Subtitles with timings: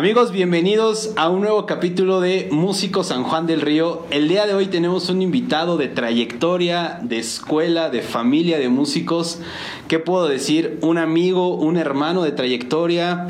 [0.00, 4.06] Amigos, bienvenidos a un nuevo capítulo de Músico San Juan del Río.
[4.08, 9.40] El día de hoy tenemos un invitado de trayectoria, de escuela, de familia de músicos.
[9.88, 10.78] ¿Qué puedo decir?
[10.80, 13.26] Un amigo, un hermano de trayectoria,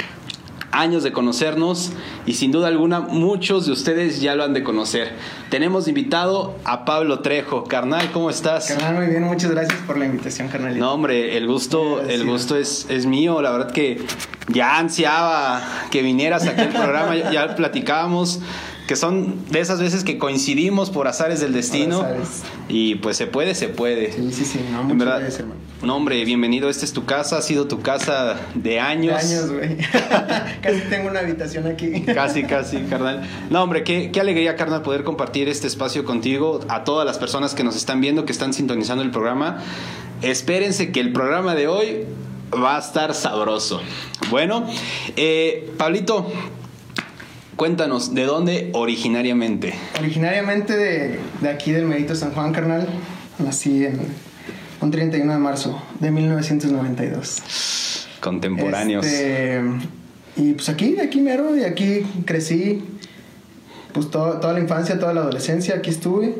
[0.72, 1.92] años de conocernos
[2.26, 5.12] y sin duda alguna muchos de ustedes ya lo han de conocer.
[5.48, 7.64] Tenemos invitado a Pablo Trejo.
[7.64, 8.68] Carnal, ¿cómo estás?
[8.68, 10.78] Carnal, muy bien, muchas gracias por la invitación, carnal.
[10.78, 13.42] No, hombre, el gusto, el gusto es, es mío.
[13.42, 14.00] La verdad que
[14.48, 18.40] ya ansiaba que vinieras aquí al programa, ya, ya platicábamos
[18.90, 22.00] que son de esas veces que coincidimos por azares del destino.
[22.00, 22.42] azares.
[22.68, 24.10] Y pues se puede, se puede.
[24.10, 25.60] Sí, sí, sí, no, En verdad, gracias, hermano.
[25.84, 26.68] no, hombre, bienvenido.
[26.68, 29.22] Esta es tu casa, ha sido tu casa de años.
[29.22, 29.76] De años, güey.
[30.60, 32.00] Casi tengo una habitación aquí.
[32.02, 33.22] Casi, casi, carnal.
[33.48, 36.58] No, hombre, qué, qué alegría, carnal, poder compartir este espacio contigo.
[36.66, 39.62] A todas las personas que nos están viendo, que están sintonizando el programa.
[40.20, 42.06] Espérense que el programa de hoy
[42.52, 43.80] va a estar sabroso.
[44.30, 44.66] Bueno,
[45.16, 46.26] eh, Pablito,
[47.56, 49.74] cuéntanos, ¿de dónde originariamente?
[49.98, 52.86] Originariamente de, de aquí del Medito San Juan, carnal.
[53.38, 53.98] Nací en
[54.80, 58.06] un 31 de marzo de 1992.
[58.20, 59.04] Contemporáneos.
[59.06, 59.60] Este,
[60.36, 62.82] y pues aquí, aquí mero, y aquí crecí.
[63.92, 66.34] Pues to- toda la infancia, toda la adolescencia, aquí estuve.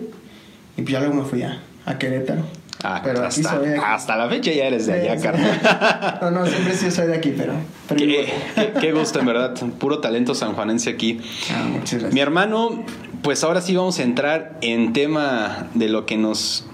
[0.77, 2.43] Y pues ya luego me fui a, a Querétaro.
[2.83, 3.85] Ah, pero aquí hasta, soy de aquí.
[3.87, 6.19] hasta la fecha ya eres de allá, Sí, carnal.
[6.23, 7.53] No, no, siempre sí soy de aquí, pero.
[7.89, 9.55] pero Qué, qué- qué gusto, en verdad.
[9.79, 11.21] Puro talento sanjuanense aquí.
[11.53, 12.15] Ah, muchas gracias.
[12.15, 12.85] Mi hermano,
[13.23, 16.65] pues ahora sí vamos a entrar en tema de lo que nos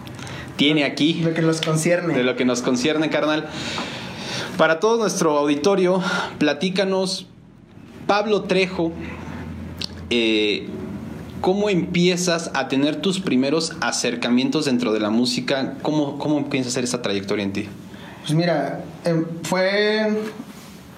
[0.56, 2.14] tiene aquí, Lo que los concierne.
[2.14, 3.46] de lo que nos concierne, carnal.
[4.56, 6.00] Para todo nuestro auditorio,
[6.38, 7.26] platícanos,
[8.06, 8.92] Pablo Trejo,
[10.10, 10.68] eh,
[11.46, 15.74] ¿cómo empiezas a tener tus primeros acercamientos dentro de la música?
[15.80, 17.68] ¿Cómo, cómo empieza a hacer esa trayectoria en ti?
[18.22, 20.10] Pues mira, em, fue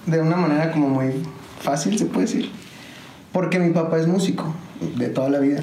[0.07, 1.11] de una manera como muy
[1.61, 2.49] fácil, se puede decir.
[3.31, 4.55] Porque mi papá es músico
[4.97, 5.61] de toda la vida.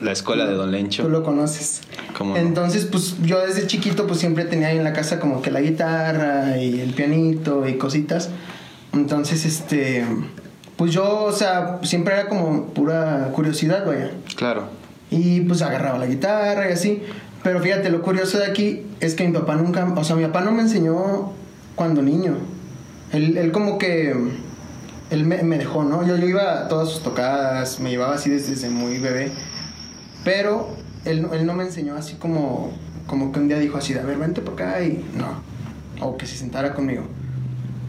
[0.00, 1.02] La escuela de Don Lencho.
[1.02, 1.80] Tú lo conoces.
[2.16, 2.36] ¿Cómo no?
[2.36, 5.62] Entonces, pues yo desde chiquito pues siempre tenía ahí en la casa como que la
[5.62, 8.30] guitarra y el pianito y cositas.
[8.92, 10.04] Entonces, este,
[10.78, 14.12] pues yo, o sea, siempre era como pura curiosidad, vaya.
[14.36, 14.68] Claro.
[15.10, 17.02] Y pues agarraba la guitarra y así.
[17.42, 20.40] Pero fíjate, lo curioso de aquí es que mi papá nunca, o sea, mi papá
[20.40, 21.32] no me enseñó
[21.74, 22.36] cuando niño.
[23.12, 24.14] Él, él como que,
[25.10, 26.06] él me, me dejó, ¿no?
[26.06, 29.32] Yo, yo iba a todas sus tocadas, me llevaba así desde, desde muy bebé.
[30.24, 30.68] Pero
[31.04, 32.72] él, no- él no me enseñó así como,
[33.06, 35.42] como que un día dijo así, a ver, vente por acá y no.
[36.06, 37.02] O que se sentara conmigo.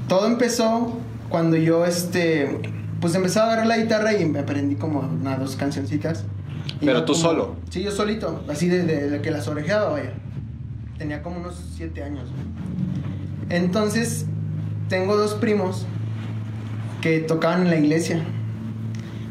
[0.08, 0.98] Todo empezó
[1.30, 2.60] cuando yo, este,
[3.02, 6.26] pues empezaba a agarrar la guitarra y me aprendí como una, dos cancioncitas.
[6.82, 7.56] Y Pero tú como- solo.
[7.70, 10.14] Sí, yo solito, así de, de- de que las orejeaba, vaya.
[10.98, 12.30] Tenía como unos siete años.
[12.30, 13.60] güey.
[13.62, 14.26] Entonces,
[14.90, 15.86] tengo dos primos
[17.02, 18.22] que tocaban en la iglesia.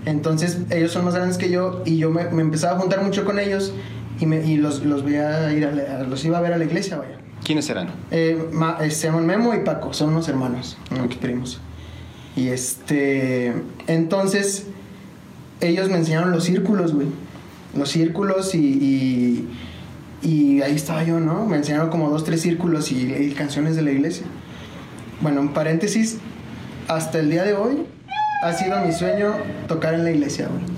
[0.07, 3.25] Entonces, ellos son más grandes que yo y yo me, me empezaba a juntar mucho
[3.25, 3.73] con ellos
[4.21, 6.65] y, me, y los, los, veía ir a la- los iba a ver a la
[6.65, 7.19] iglesia, vaya.
[7.45, 7.89] ¿Quiénes eran?
[8.11, 11.61] Eh, ma- eh, se llaman Memo y Paco, son unos hermanos, unos primos.
[12.39, 13.53] Y este,
[13.89, 14.67] entonces,
[15.61, 17.09] ellos me enseñaron los círculos, güey.
[17.77, 19.49] Los círculos y,
[20.23, 21.47] y, ahí estaba yo, ¿no?
[21.47, 24.25] Me enseñaron como dos, tres círculos y, y canciones de la iglesia.
[25.21, 26.19] Bueno, en paréntesis,
[26.87, 27.79] hasta el día de hoy
[28.45, 29.35] ha sido mi sueño
[29.67, 30.78] tocar en la iglesia, güey.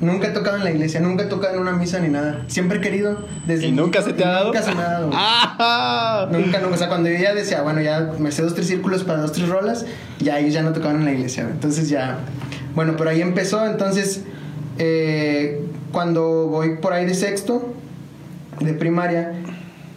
[0.00, 2.44] Nunca he tocado en la iglesia, nunca he tocado en una misa ni nada.
[2.46, 4.46] Siempre he querido desde ¿Y nunca se te ha dado?
[4.46, 5.10] Nunca se me ha dado.
[5.14, 6.28] ¡Ah!
[6.30, 6.74] Nunca, nunca.
[6.74, 9.32] O sea, cuando yo ya decía, bueno, ya me sé dos, tres círculos para dos,
[9.32, 9.86] tres rolas,
[10.20, 11.42] ya ellos ya no tocaban en la iglesia.
[11.42, 11.54] güey.
[11.54, 12.18] Entonces ya.
[12.76, 13.66] Bueno, pero ahí empezó.
[13.66, 14.22] Entonces,
[14.78, 17.74] eh, cuando voy por ahí de sexto,
[18.60, 19.32] de primaria,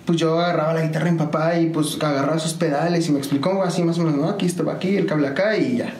[0.05, 3.61] pues yo agarraba la guitarra mi papá y pues agarraba sus pedales y me explicó
[3.63, 4.29] así más o menos, ¿no?
[4.29, 5.93] Aquí estaba aquí, el cable acá y ya.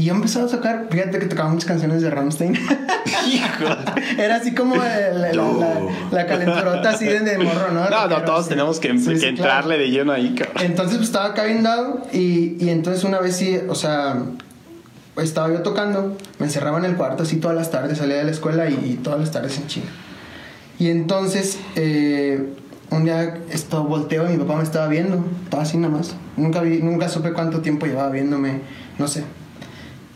[0.00, 2.56] Y yo empezaba a tocar, fíjate que tocaba muchas canciones de Rammstein.
[4.18, 5.80] Era así como el- la, la,
[6.10, 7.88] la calenturota así de, de morro, ¿no?
[7.90, 9.82] No, no, todos tenemos que, Sí, que sí, entrarle claro.
[9.82, 10.56] de lleno ahí, cabrón.
[10.64, 14.22] Entonces pues, estaba acá bien dado y, y entonces una vez sí, o sea,
[15.18, 18.30] estaba yo tocando, me encerraba en el cuarto así todas las tardes, salía de la
[18.30, 19.88] escuela y, y todas las tardes en chinga.
[20.78, 22.54] Y entonces eh,
[22.90, 26.14] un día esto volteo y mi papá me estaba viendo, estaba así nada más.
[26.38, 28.60] Nunca, vi, nunca supe cuánto tiempo llevaba viéndome,
[28.98, 29.24] no sé.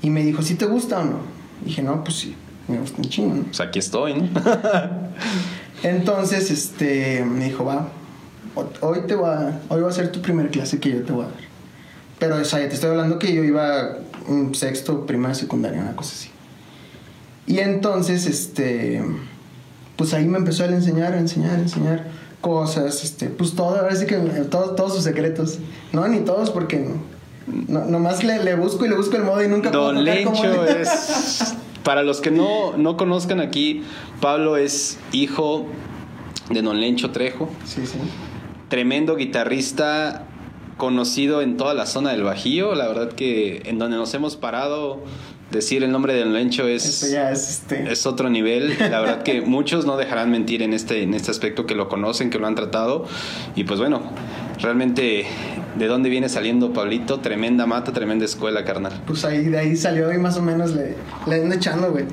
[0.05, 1.19] Y me dijo, ¿sí te gusta o no?
[1.65, 2.35] dije, no, pues sí,
[2.69, 3.43] me gusta un chingo, ¿no?
[3.45, 4.29] Pues aquí estoy, ¿no?
[5.83, 7.89] Entonces, este, me dijo, va,
[8.55, 11.13] ho- hoy te voy a, hoy va a ser tu primer clase que yo te
[11.13, 11.37] voy a dar.
[12.19, 13.99] Pero, o sea, ya te estoy hablando que yo iba
[14.29, 16.31] un sexto, primaria, secundaria, una cosa así.
[17.47, 19.03] Y entonces, este,
[19.97, 22.07] pues ahí me empezó a enseñar, a enseñar, a enseñar
[22.41, 25.59] cosas, este, pues todo, ahora sí que todos, todos sus secretos.
[25.93, 26.89] No, ni todos porque
[27.47, 31.55] No, nomás le, le, busco y le busco el modo y nunca Don Lencho es...
[31.83, 33.83] Para los que no, no conozcan aquí,
[34.23, 35.67] Pablo es hijo
[36.49, 37.51] de Don Lencho Trejo.
[37.65, 37.99] Sí, sí.
[38.69, 40.27] Tremendo guitarrista
[40.79, 42.75] conocido en toda la zona del Bajío.
[42.75, 45.03] La verdad que en donde nos hemos parado,
[45.51, 47.91] decir el nombre de Don Lencho es, es, este...
[47.91, 48.77] es otro nivel.
[48.79, 52.31] La verdad que muchos no dejarán mentir en este, en este aspecto, que lo conocen,
[52.31, 53.07] que lo han tratado.
[53.55, 54.03] Y pues bueno,
[54.61, 55.27] realmente
[55.77, 59.03] de dónde viene saliendo Pablito, tremenda mata, tremenda escuela, carnal.
[59.07, 60.97] Pues ahí, de ahí salió y más o menos le,
[61.27, 62.05] le ando echando, güey.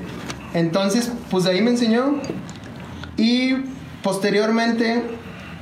[0.54, 2.16] Entonces, pues de ahí me enseñó.
[3.16, 3.54] Y
[4.02, 5.02] posteriormente,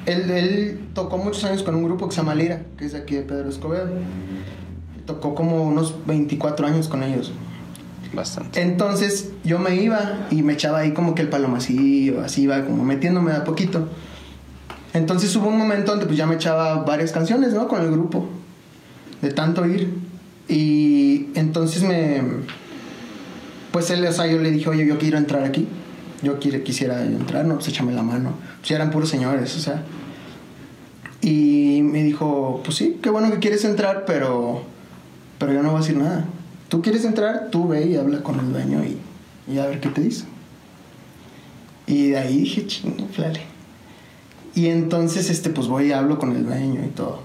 [0.06, 2.98] él, él, tocó muchos años con un grupo que se llama Lira, que es de
[2.98, 3.90] aquí de Pedro Escobedo.
[5.06, 7.32] Tocó como unos 24 años con ellos.
[8.12, 8.60] Bastante.
[8.60, 12.84] Entonces yo me iba y me echaba ahí como que el palomacillo, así iba como
[12.84, 13.88] metiéndome a poquito.
[14.92, 17.68] Entonces hubo un momento donde pues ya me echaba varias canciones, ¿no?
[17.68, 18.28] Con el grupo,
[19.22, 19.92] de tanto ir.
[20.48, 22.22] Y entonces me...
[23.70, 25.68] Pues él, o sea, yo le dije, oye, yo quiero entrar aquí.
[26.22, 28.34] Yo quiero, quisiera entrar, no, pues échame la mano.
[28.60, 29.84] Pues eran puros señores, o sea.
[31.22, 34.62] Y me dijo, pues sí, qué bueno que quieres entrar, pero,
[35.38, 36.24] pero yo no voy a decir nada.
[36.68, 38.98] Tú quieres entrar, tú ve y habla con el dueño y,
[39.52, 40.24] y a ver qué te dice.
[41.86, 43.49] Y de ahí dije, chingo, flale.
[44.54, 47.20] Y entonces, este, pues voy y hablo con el dueño y todo.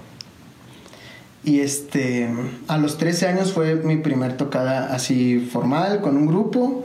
[1.44, 2.28] Y este,
[2.66, 6.84] a los 13 años fue mi primer tocada así formal con un grupo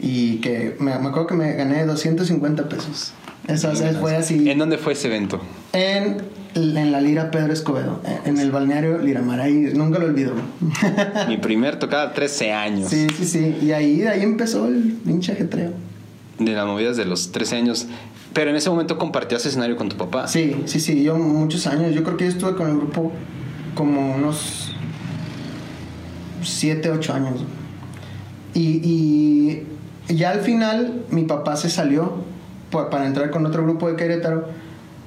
[0.00, 3.12] y que me, me acuerdo que me gané 250 pesos.
[3.46, 4.48] Eso o sea, fue así.
[4.50, 5.40] ¿En dónde fue ese evento?
[5.72, 6.18] En,
[6.54, 10.32] en la Lira Pedro Escobedo, en el balneario Liramar, ahí nunca lo olvido.
[11.28, 12.90] Mi primer tocada, 13 años.
[12.90, 13.58] Sí, sí, sí.
[13.62, 15.72] Y ahí, de ahí empezó el pinche ajetreo.
[16.38, 17.86] De las movidas de los 13 años.
[18.38, 20.28] Pero en ese momento compartías escenario con tu papá.
[20.28, 21.92] Sí, sí, sí, yo muchos años.
[21.92, 23.10] Yo creo que yo estuve con el grupo
[23.74, 24.72] como unos
[26.44, 27.40] 7, 8 años.
[28.54, 29.66] Y,
[30.08, 32.12] y ya al final mi papá se salió
[32.70, 34.46] para entrar con otro grupo de Querétaro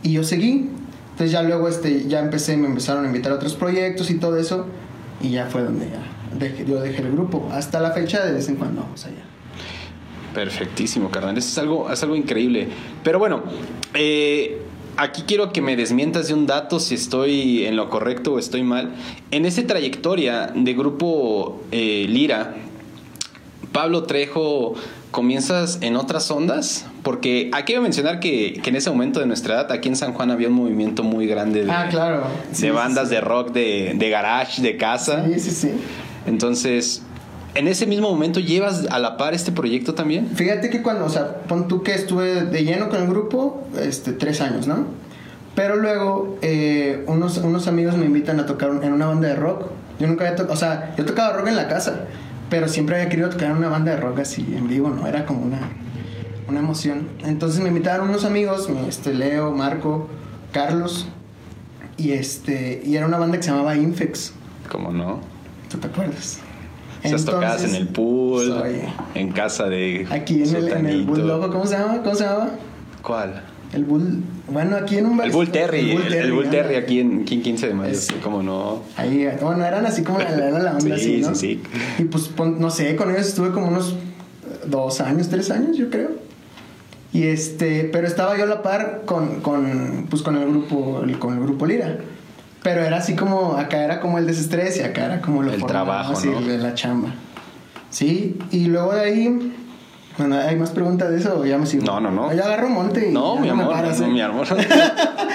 [0.04, 0.70] y yo seguí.
[1.12, 4.36] Entonces ya luego este, ya empecé, me empezaron a invitar a otros proyectos y todo
[4.36, 4.66] eso
[5.22, 7.48] y ya fue donde ya dejé, yo dejé el grupo.
[7.54, 9.24] Hasta la fecha de vez en cuando vamos allá.
[10.34, 11.38] Perfectísimo, carnal.
[11.38, 12.68] Eso es algo, es algo increíble.
[13.04, 13.44] Pero bueno,
[13.94, 14.62] eh,
[14.98, 18.64] aquí quiero que me desmientas de un dato si estoy en lo correcto o estoy
[18.64, 18.94] mal.
[19.32, 22.56] En esa trayectoria de grupo eh, Lira,
[23.72, 24.76] Pablo Trejo,
[25.12, 26.86] ¿comienzas en otras ondas?
[27.04, 29.96] Porque aquí voy a mencionar que, que, en ese momento de nuestra edad, aquí en
[29.96, 32.24] San Juan había un movimiento muy grande de, ah, claro.
[32.52, 33.16] sí, de bandas sí.
[33.16, 35.26] de rock, de, de garage, de casa.
[35.26, 35.72] Sí, sí, sí.
[36.26, 37.04] Entonces,
[37.54, 40.30] ¿En ese mismo momento llevas a la par este proyecto también?
[40.36, 44.14] Fíjate que cuando, o sea, pon tú que estuve de lleno con el grupo, este,
[44.14, 44.86] tres años, ¿no?
[45.54, 49.66] Pero luego eh, unos, unos amigos me invitan a tocar en una banda de rock.
[50.00, 52.06] Yo nunca había tocado, o sea, yo tocaba rock en la casa,
[52.50, 55.06] pero siempre había querido tocar en una banda de rock así en vivo, ¿no?
[55.06, 55.60] Era como una,
[56.48, 57.10] una emoción.
[57.26, 60.08] Entonces me invitaron unos amigos, este, Leo, Marco,
[60.54, 61.08] Carlos,
[61.98, 64.34] y, este, y era una banda que se llamaba Infex.
[64.72, 65.20] ¿Cómo no?
[65.70, 66.41] ¿Tú te acuerdas?
[67.04, 68.82] Esas tocadas en el pool, soy,
[69.16, 70.08] en casa de.
[70.10, 72.02] Aquí en el, en el, Bull Logo, ¿cómo se llama?
[72.04, 72.52] ¿Cómo se llama?
[73.02, 73.42] ¿Cuál?
[73.74, 74.24] El Bull.
[74.52, 75.92] Bueno, aquí en un El Bull Terry.
[75.92, 77.96] El Bull Terry, el Bull Terry aquí en, aquí en 15 de mayo.
[77.96, 78.14] Sí.
[78.22, 78.84] ¿Cómo no?
[78.98, 81.36] Ahí, bueno, eran así como la, la, la onda, sí, así, ¿no?
[81.36, 81.62] Sí,
[81.96, 82.04] sí.
[82.04, 83.96] Y pues, no sé, con ellos estuve como unos
[84.68, 86.10] dos años, tres años, yo creo.
[87.14, 91.34] Y este, pero estaba yo a la par con, con, pues con el grupo, con
[91.34, 91.98] el grupo Lira.
[92.64, 95.66] Pero era así como, acá era como el desestrés y acá era como lo el
[95.66, 96.42] trabajo, así, ¿no?
[96.42, 97.10] de la chamba.
[97.90, 99.54] Sí, y luego de ahí,
[100.18, 101.44] bueno, ¿hay más preguntas de eso?
[101.46, 101.84] Ya me sigo.
[101.86, 102.32] No, no, no.
[102.34, 103.10] Ya agarro monte.
[103.10, 104.10] Y no, mi amor, paras, no, ¿eh?
[104.10, 104.48] mi amor.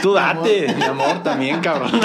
[0.02, 1.90] Tú date, mi amor, también, cabrón.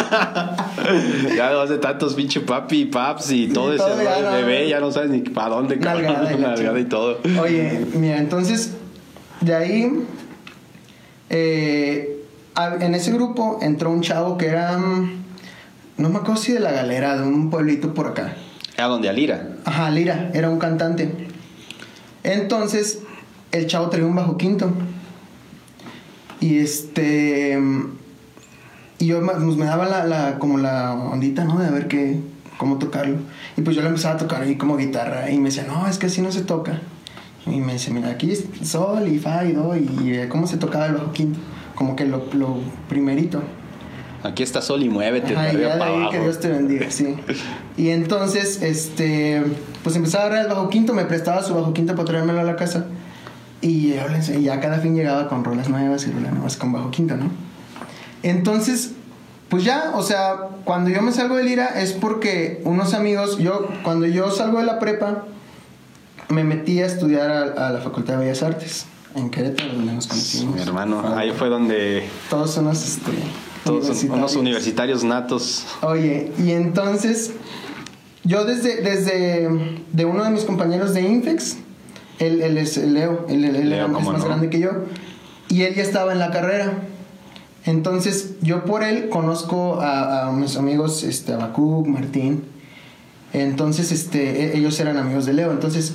[1.36, 4.32] ya hace tantos pinche papi y paps y todo ese todo ya, no.
[4.32, 6.06] bebé, ya no sabes ni para dónde, cabrón.
[6.06, 7.20] Nalgada y la Nalgada y todo.
[7.40, 8.74] Oye, mira, entonces,
[9.42, 10.06] de ahí,
[11.30, 12.21] eh,
[12.80, 15.24] en ese grupo entró un chavo que era, mm,
[15.98, 18.34] no me acuerdo si de la galera, de un pueblito por acá.
[18.76, 19.50] Era donde Alira.
[19.66, 21.28] Ajá, Lira, era un cantante.
[22.24, 23.00] Entonces,
[23.52, 24.72] el chavo traía un bajo quinto.
[26.40, 27.60] Y este.
[29.00, 31.60] Y yo pues, me daba la, la- como la ondita, ¿no?
[31.60, 32.20] De a ver qué,
[32.58, 33.18] cómo tocarlo.
[33.58, 35.30] Y pues yo le empezaba a tocar ahí como guitarra.
[35.32, 36.80] Y me decía, no, es que así no se toca.
[37.48, 39.76] Y me dice, mira, aquí es sol y fa y do.
[39.76, 41.40] Y eh, cómo se tocaba el bajo quinto.
[41.82, 42.58] Como que lo, lo
[42.90, 43.42] primerito.
[44.22, 46.12] Aquí está sol y muévete Ajá, y ya para ahí abajo.
[46.12, 47.16] que Dios te bendiga, sí.
[47.76, 49.42] Y entonces, este,
[49.84, 52.44] pues empezaba a agarrar el bajo quinto, me prestaba su bajo quinto para traérmelo a
[52.44, 52.86] la casa.
[53.62, 56.56] Y yo le enseñé- y ya cada fin llegaba con rolas nuevas y rolas nuevas
[56.56, 57.32] con bajo quinto, ¿no?
[58.22, 58.92] Entonces,
[59.50, 60.36] pues ya, o sea,
[60.66, 64.66] cuando yo me salgo de Lira es porque unos amigos, yo, cuando yo salgo de
[64.66, 65.24] la prepa,
[66.30, 70.08] me metí a estudiar a, a la Facultad de Bellas Artes en Querétaro, donde nos
[70.08, 70.56] conocimos.
[70.56, 73.12] Mi hermano, ahí fue donde Todos son unos, este,
[73.64, 75.66] todos unos universitarios natos.
[75.82, 77.32] Oye, y entonces
[78.24, 79.50] yo desde, desde
[79.92, 81.58] de uno de mis compañeros de Infex,
[82.20, 84.28] él, él es Leo, él, él Leo, es ¿cómo más no?
[84.28, 84.70] grande que yo,
[85.50, 86.74] y él ya estaba en la carrera.
[87.66, 92.44] Entonces yo por él conozco a, a mis amigos, este, Abacuc, Martín.
[93.34, 95.52] Entonces, este, e- ellos eran amigos de Leo.
[95.52, 95.94] Entonces,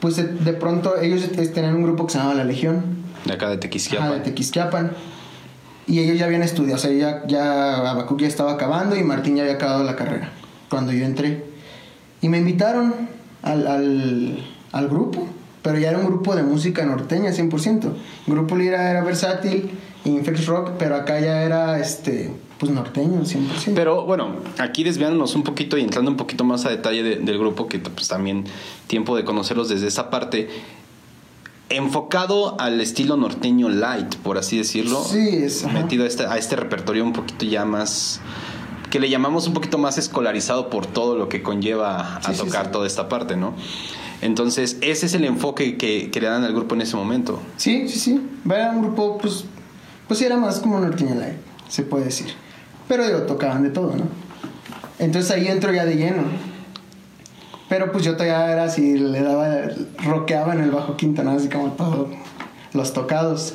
[0.00, 2.84] pues de, pronto ellos tenían un grupo que se llamaba La Legión.
[3.24, 4.12] De acá de Tequisquiapan.
[4.12, 4.92] de Tequisquiapan.
[5.86, 9.36] Y ellos ya habían estudiado, o sea, ya, ya Abacuc ya estaba acabando y Martín
[9.36, 10.30] ya había acabado la carrera
[10.68, 11.44] cuando yo entré.
[12.20, 12.94] Y me invitaron
[13.42, 15.26] al, al, al grupo,
[15.62, 17.92] pero ya era un grupo de música norteña 100%.
[18.26, 19.70] El grupo Lira era versátil,
[20.04, 23.72] Infex Rock, pero acá ya era este, pues norteño 100%.
[23.74, 27.38] Pero bueno, aquí desviándonos un poquito y entrando un poquito más a detalle de- del
[27.38, 28.44] grupo, que pues también
[28.86, 30.48] tiempo de conocerlos desde esa parte,
[31.70, 35.02] enfocado al estilo norteño light, por así decirlo.
[35.04, 35.64] Sí, es.
[35.72, 38.20] Metido a este, a este repertorio un poquito ya más
[38.90, 42.66] que le llamamos un poquito más escolarizado por todo lo que conlleva a Sí, tocar
[42.66, 42.72] sí.
[42.72, 43.52] toda esta parte, ¿no?
[44.22, 47.38] Entonces, ese es el enfoque que, que le dan al grupo en ese momento.
[47.58, 48.20] Sí, sí, sí.
[48.46, 49.44] Era un grupo, pues,
[50.08, 51.36] pues sí, era más como norteño light,
[51.68, 52.28] se puede decir.
[52.88, 54.04] Pero digo, tocaban de todo, ¿no?
[54.98, 56.22] Entonces ahí entro ya de lleno.
[57.68, 59.48] Pero pues yo todavía era así, le daba,
[60.02, 61.32] rockeaba en el bajo quinto, ¿no?
[61.32, 62.08] Así como todos
[62.72, 63.54] los tocados.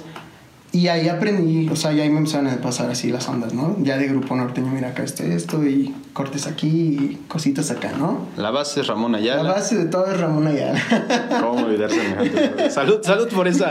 [0.71, 3.75] Y ahí aprendí, o sea, ya ahí me empezaron a pasar así las ondas, ¿no?
[3.83, 8.25] Ya de grupo norteño, mira acá está esto, y cortes aquí, y cositas acá, ¿no?
[8.37, 9.51] La base es Ramón La Ayala.
[9.51, 10.81] base de todo es Ramón Ayala.
[11.41, 12.71] ¿Cómo olvidar semejante?
[12.71, 13.69] Salud, salud por esa,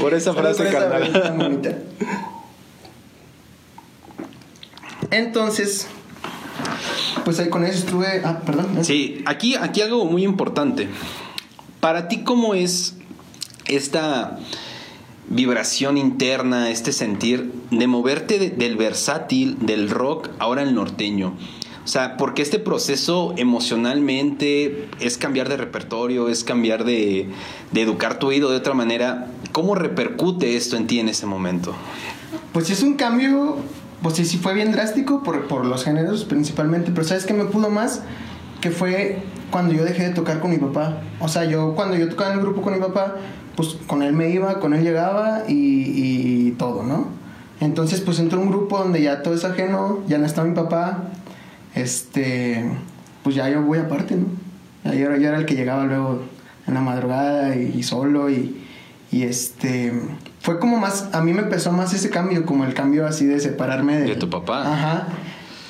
[0.00, 1.60] por esa frase, Por esa carnal.
[5.16, 5.86] Entonces,
[7.24, 8.22] pues ahí con eso estuve.
[8.24, 8.84] Ah, perdón.
[8.84, 10.88] Sí, aquí, aquí algo muy importante.
[11.80, 12.96] Para ti, ¿cómo es
[13.66, 14.38] esta
[15.28, 21.34] vibración interna, este sentir de moverte de- del versátil, del rock, ahora al norteño?
[21.84, 27.28] O sea, porque este proceso emocionalmente es cambiar de repertorio, es cambiar de,
[27.72, 29.26] de educar tu oído de otra manera.
[29.52, 31.74] ¿Cómo repercute esto en ti en ese momento?
[32.54, 33.56] Pues es un cambio,
[34.04, 37.46] pues sí, sí fue bien drástico por, por los géneros principalmente, pero ¿sabes qué me
[37.46, 38.02] pudo más?
[38.60, 39.18] Que fue
[39.50, 40.98] cuando yo dejé de tocar con mi papá.
[41.18, 43.16] O sea, yo cuando yo tocaba en el grupo con mi papá,
[43.56, 47.08] pues con él me iba, con él llegaba y, y todo, ¿no?
[47.60, 51.04] Entonces pues entró un grupo donde ya todo es ajeno, ya no está mi papá,
[51.74, 52.64] este,
[53.22, 54.26] pues ya yo voy aparte, ¿no?
[54.92, 56.20] Yo, era- yo era el que llegaba luego
[56.66, 58.60] en la madrugada y, y solo y,
[59.10, 59.92] y este
[60.44, 63.40] fue como más a mí me empezó más ese cambio como el cambio así de
[63.40, 64.72] separarme de, De tu papá.
[64.72, 65.08] ajá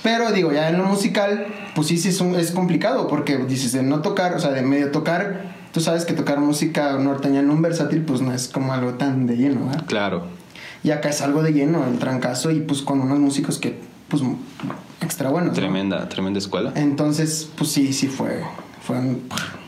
[0.03, 3.73] pero digo ya en lo musical pues sí sí es, un- es complicado porque dices
[3.73, 7.49] de no tocar o sea de medio tocar tú sabes que tocar música norteña en
[7.51, 9.87] un versátil pues no es como algo tan de lleno ¿verdad?
[9.87, 10.27] Claro.
[10.83, 13.79] y acá es algo de lleno el trancazo y pues con unos músicos que
[14.09, 14.23] pues
[15.01, 15.55] extra buenos ¿no?
[15.57, 16.73] Tremenda, tremenda escuela.
[16.77, 18.43] Entonces, pues sí, sí fue,
[18.87, 19.23] fue un-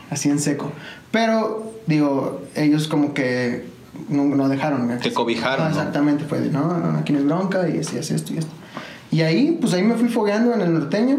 [0.09, 0.71] así en seco.
[1.11, 3.67] Pero, digo, ellos como que
[4.09, 4.97] no, no dejaron.
[4.99, 5.69] Te cobijaron, Ah.
[5.69, 8.51] Exactamente, fue de, no, no, aquí no es bronca y así, así, esto y esto.
[9.11, 11.17] Y ahí, pues ahí me fui fogueando en el norteño.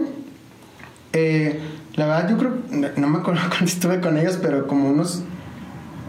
[1.12, 1.58] Eh,
[1.96, 2.52] la verdad, yo creo,
[2.96, 5.22] no, me acuerdo cuándo estuve con ellos, pero como unos,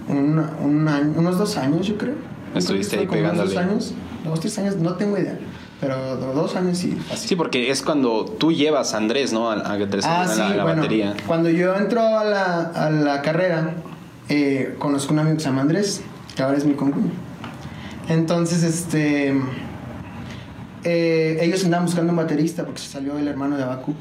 [0.08, 2.14] una- un año- unos dos años, yo creo.
[2.16, 3.50] Yo creo que Estuviste ahí unos pegándole.
[3.54, 3.94] Dos años,
[4.26, 5.38] dos, tres años, no tengo idea.
[5.80, 7.28] Pero do- dos años y así.
[7.28, 9.50] Sí, porque es cuando tú llevas a Andrés, ¿no?
[9.50, 11.14] A, a te Ah, a sí, la, la bueno, batería.
[11.26, 13.76] cuando yo entro a la, a la carrera,
[14.28, 16.02] eh, conozco un amigo que se llama Andrés,
[16.40, 17.12] que ahora es mi concuño.
[18.08, 19.34] Entonces, este,
[20.86, 23.94] eh, ellos andaban buscando un baterista porque se salió el hermano de Abacu.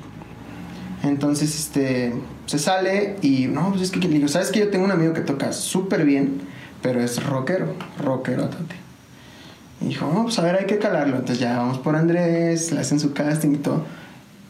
[1.02, 2.14] Entonces, este,
[2.46, 5.20] se sale y, no, pues es que, digo, ¿sabes que Yo tengo un amigo que
[5.22, 6.40] toca súper bien,
[6.80, 8.76] pero es rockero, rockero, tate.
[9.80, 11.16] Y dijo, no, pues a ver, hay que calarlo.
[11.16, 13.84] Entonces ya vamos por Andrés, le hacen su casting y todo.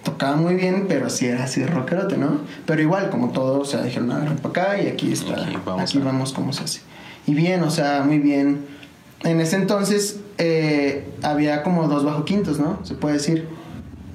[0.04, 2.42] Tocaba muy bien, pero sí era así de rockerote, ¿no?
[2.66, 5.32] Pero igual, como todo, o sea, dijeron, a ver, para acá y aquí está.
[5.32, 6.80] Aquí Aquí vamos vamos, a- cómo se hace.
[7.28, 8.64] Y bien, o sea, muy bien.
[9.22, 12.84] En ese entonces eh, había como dos bajo quintos, ¿no?
[12.84, 13.46] Se puede decir.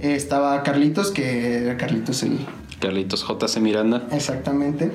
[0.02, 2.40] Eh, estaba Carlitos, que era Carlitos el,
[2.80, 4.08] Carlitos JC Miranda.
[4.12, 4.92] Exactamente.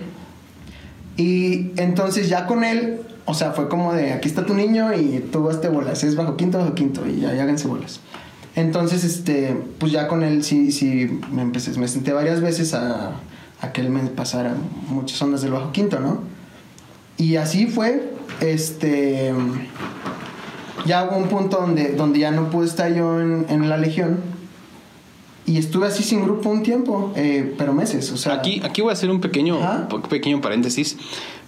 [1.17, 5.21] Y entonces ya con él, o sea, fue como de aquí está tu niño y
[5.31, 8.01] tú hazte bolas, es bajo quinto, bajo quinto, y ya, ya háganse bolas.
[8.57, 13.13] Entonces, este, pues ya con él sí, sí me empecé, me senté varias veces a,
[13.61, 14.55] a que él me pasara
[14.89, 16.38] muchas ondas del bajo quinto, ¿no?
[17.19, 19.35] Y así fue, este,
[20.87, 24.21] ya hubo un punto donde, donde ya no pude estar yo en, en la legión
[25.45, 28.35] Y estuve así sin grupo un tiempo, eh, pero meses, o sea...
[28.35, 30.97] Aquí, aquí voy a hacer un pequeño, un pequeño paréntesis.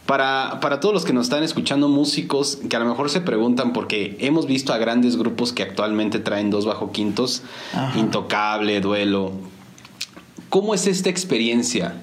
[0.07, 3.73] Para, para todos los que nos están escuchando, músicos que a lo mejor se preguntan,
[3.73, 7.97] porque hemos visto a grandes grupos que actualmente traen dos bajo quintos, Ajá.
[7.97, 9.31] Intocable, Duelo.
[10.49, 11.95] ¿Cómo es esta experiencia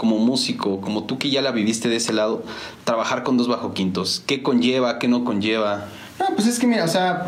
[0.00, 2.42] como músico, como tú que ya la viviste de ese lado,
[2.84, 4.22] trabajar con dos bajo quintos?
[4.26, 5.88] ¿Qué conlleva, qué no conlleva?
[6.18, 7.26] No, pues es que mira, o sea,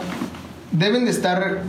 [0.71, 1.65] deben de estar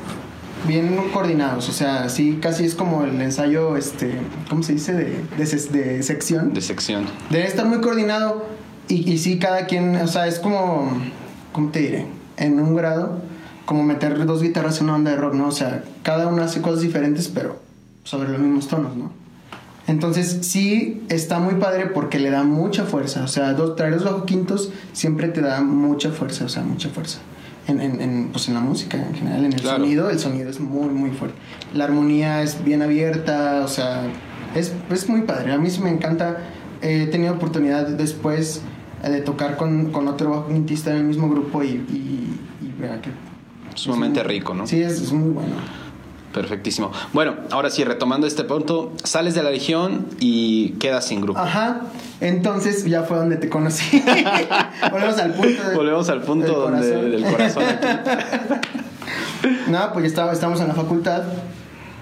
[0.65, 4.13] bien coordinados, o sea, sí, casi es como el ensayo, este,
[4.50, 4.93] ¿cómo se dice?
[4.93, 6.53] De, de, de sección.
[6.53, 7.05] De sección.
[7.29, 8.45] Debe estar muy coordinado
[8.88, 10.89] y, y sí, cada quien, o sea, es como,
[11.51, 12.05] ¿cómo te diré?
[12.38, 13.19] En un grado,
[13.65, 15.50] como meter dos guitarras en una banda de rock, ¿no?
[15.50, 17.60] O sea, cada una hace cosas diferentes, pero
[18.05, 19.23] sobre los mismos tonos, ¿no?
[19.88, 24.06] Entonces sí está muy padre porque le da mucha fuerza, o sea, dos, traer dos
[24.06, 27.20] bajo quintos siempre te da mucha fuerza, o sea, mucha fuerza.
[27.68, 29.78] En, en, en, pues en la música en general, en el Claro.
[29.84, 31.38] sonido, el sonido es muy, muy fuerte.
[31.74, 34.04] La armonía es bien abierta, o sea,
[34.56, 35.54] es, es muy padre.
[35.54, 36.40] A mí sí me encanta.
[36.82, 38.62] He tenido oportunidad después
[39.04, 42.74] eh, de tocar con, con otro bajo quintista en el mismo grupo y, y, y
[42.82, 43.10] vea que...
[43.75, 44.68] Sumamente muy- rico, ¿no?
[44.68, 45.56] Sí, es, es muy bueno.
[46.34, 46.92] Perfectísimo.
[47.13, 51.40] Bueno, ahora sí, retomando este punto, sales de la legión y quedas sin grupo.
[51.40, 51.82] Ajá,
[52.22, 54.04] entonces ya fue donde te conocí.
[54.92, 55.63] Volvemos al punto.
[55.70, 57.12] de- Volvemos al punto del donde, corazón.
[57.12, 58.68] del corazón aquí.
[59.68, 61.24] No, pues ya estaba, estábamos en la facultad.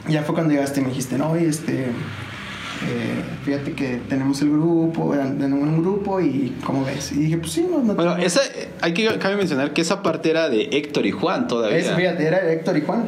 [0.08, 1.86] Ya fue cuando llegaste y me dijiste, no, oye, este.
[1.86, 7.12] eh, fíjate que tenemos el grupo, tenemos un grupo y ¿cómo ves?
[7.12, 8.42] Y dije, pues sí, no, no Bueno, esa,
[8.82, 11.78] hay que cabe mencionar que esa parte era de Héctor y Juan todavía.
[11.78, 13.06] Es, fíjate, era Héctor y Juan.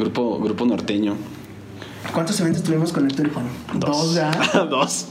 [0.00, 1.14] Grupo, grupo norteño.
[2.14, 3.46] ¿Cuántos eventos tuvimos con Héctor y Juan?
[3.74, 4.14] Dos.
[4.14, 4.30] ya.
[4.70, 5.08] dos.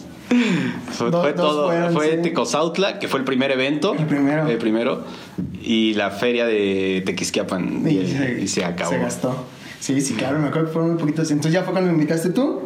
[0.92, 1.68] Fue, Dos- fue dos todo.
[1.68, 2.22] fueron, fue sí.
[2.24, 3.94] Tecozautla, que fue el primer evento.
[3.94, 4.48] El primero.
[4.48, 5.04] El primero.
[5.62, 7.84] Y la feria de Tequisquiapan.
[7.90, 7.98] Y,
[8.44, 8.92] y se acabó.
[8.92, 9.36] Se gastó.
[9.80, 11.32] Sí, sí, claro, me acuerdo que fueron muy poquitos.
[11.32, 12.62] Entonces ya fue cuando me invitaste tú.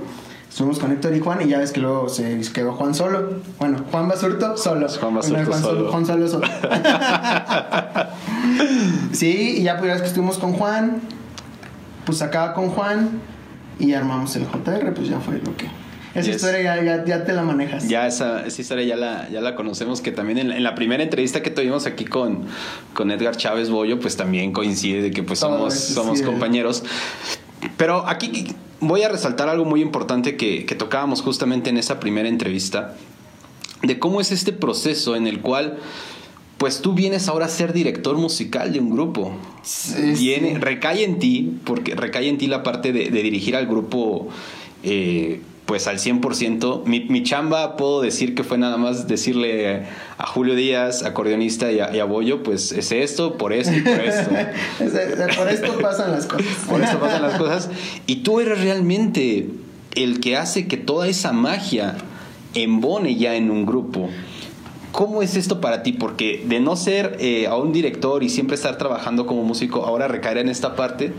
[0.49, 3.39] Estuvimos con Héctor y Juan y ya ves que luego se quedó Juan solo.
[3.59, 4.87] Bueno, Juan Basurto solo.
[4.87, 5.91] Juan Basurto Juan solo.
[5.91, 6.47] Juan solo solo.
[9.13, 11.01] sí, y ya pues ya ves que estuvimos con Juan.
[12.05, 13.09] Pues acá con Juan
[13.79, 15.67] y armamos el JR, pues ya fue lo que...
[16.13, 16.35] Esa Yes.
[16.35, 17.87] historia ya, ya, ya te la manejas.
[17.89, 21.01] Ya esa, esa historia ya la, ya la conocemos, que también en, en la primera
[21.01, 22.45] entrevista que tuvimos aquí con,
[22.93, 26.83] con Edgar Chávez Bollo, pues también coincide de que pues Todo somos, somos sí, compañeros.
[27.77, 32.29] Pero aquí voy a resaltar algo muy importante que, que tocábamos justamente en esa primera
[32.29, 32.93] entrevista,
[33.81, 35.79] de cómo es este proceso en el cual
[36.63, 39.33] pues tú vienes ahora a ser director musical de un grupo.
[39.63, 40.57] Sí, Viene, sí.
[40.59, 44.29] recae en ti, porque recae en ti la parte de, de dirigir al grupo
[44.81, 46.85] eh, pues al 100%.
[46.85, 51.81] Mi, mi chamba puedo decir que fue nada más decirle a Julio Díaz, acordeonista y
[51.81, 54.29] a, y a Bollo, pues es esto, por esto y por esto.
[55.37, 56.47] Por esto pasan las cosas.
[56.69, 57.69] Por eso pasan las cosas.
[58.07, 59.49] Y tú eres realmente
[59.95, 61.97] el que hace que toda esa magia
[62.53, 64.09] embone ya en un grupo.
[64.93, 65.91] ¿Cómo es esto para ti?
[65.91, 70.07] Porque de no ser eh, a un director y siempre estar trabajando como músico, ahora
[70.07, 71.11] recaer en esta parte,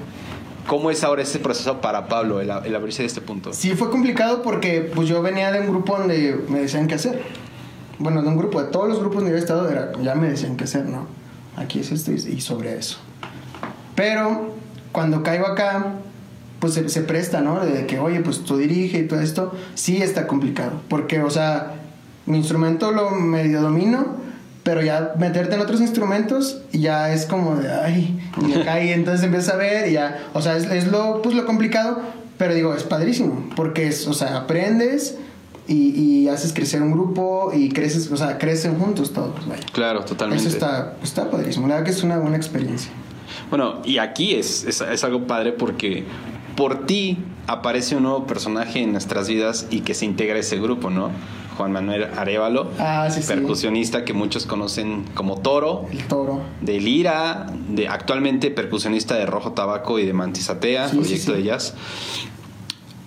[0.68, 3.52] ¿cómo es ahora ese proceso para Pablo, el, el abrirse de este punto?
[3.52, 7.20] Sí, fue complicado porque pues yo venía de un grupo donde me decían qué hacer.
[7.98, 10.56] Bueno, de un grupo, de todos los grupos donde había estado, era, ya me decían
[10.56, 11.08] qué hacer, ¿no?
[11.56, 12.98] Aquí es esto y sobre eso.
[13.96, 14.54] Pero
[14.92, 15.96] cuando caigo acá,
[16.60, 17.64] pues se, se presta, ¿no?
[17.64, 20.80] De que, oye, pues tú dirige y todo esto, sí está complicado.
[20.88, 21.74] Porque, o sea,
[22.26, 24.16] mi instrumento lo medio domino,
[24.62, 28.90] pero ya meterte en otros instrumentos y ya es como de, ay, y acá y
[28.90, 32.00] entonces empiezas a ver y ya, o sea, es, es lo, pues lo complicado,
[32.38, 35.18] pero digo, es padrísimo, porque es, o sea, aprendes
[35.68, 39.62] y, y haces crecer un grupo y creces, o sea, crecen juntos todos, vaya.
[39.72, 40.46] Claro, totalmente.
[40.46, 42.90] Eso está, está padrísimo, la verdad que es una buena experiencia.
[43.50, 46.04] Bueno, y aquí es, es, es algo padre porque
[46.56, 50.58] por ti aparece un nuevo personaje en nuestras vidas y que se integra a ese
[50.58, 51.10] grupo, ¿no?
[51.56, 53.28] Juan Manuel Arevalo, Ah, sí, sí.
[53.28, 56.40] percusionista que muchos conocen como Toro, El toro.
[56.60, 61.74] de Lira, de actualmente percusionista de Rojo Tabaco y de Mantisatea, Sí, proyecto de jazz.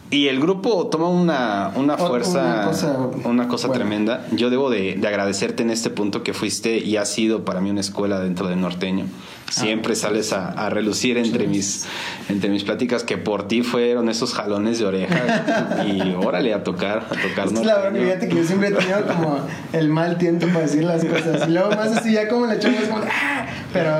[0.10, 4.26] Y el grupo toma una, una fuerza, una cosa una cosa tremenda.
[4.32, 7.70] Yo debo de, de agradecerte en este punto que fuiste y has sido para mí
[7.70, 9.08] una escuela dentro del norteño.
[9.50, 11.86] Siempre sales a, a relucir entre mis,
[12.28, 17.06] entre mis pláticas que por ti fueron esos jalones de oreja y órale a tocar,
[17.10, 19.40] a tocar Es la verdad, fíjate que yo siempre he tenido como
[19.72, 21.48] el mal tiento para decir las cosas.
[21.48, 23.92] Y luego más así, ya como le echamos como, "Ah", pero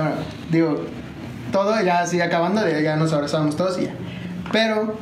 [0.52, 0.84] digo,
[1.52, 3.94] todo ya así acabando, de, ya nos abrazamos todos y ya.
[4.52, 4.98] Pero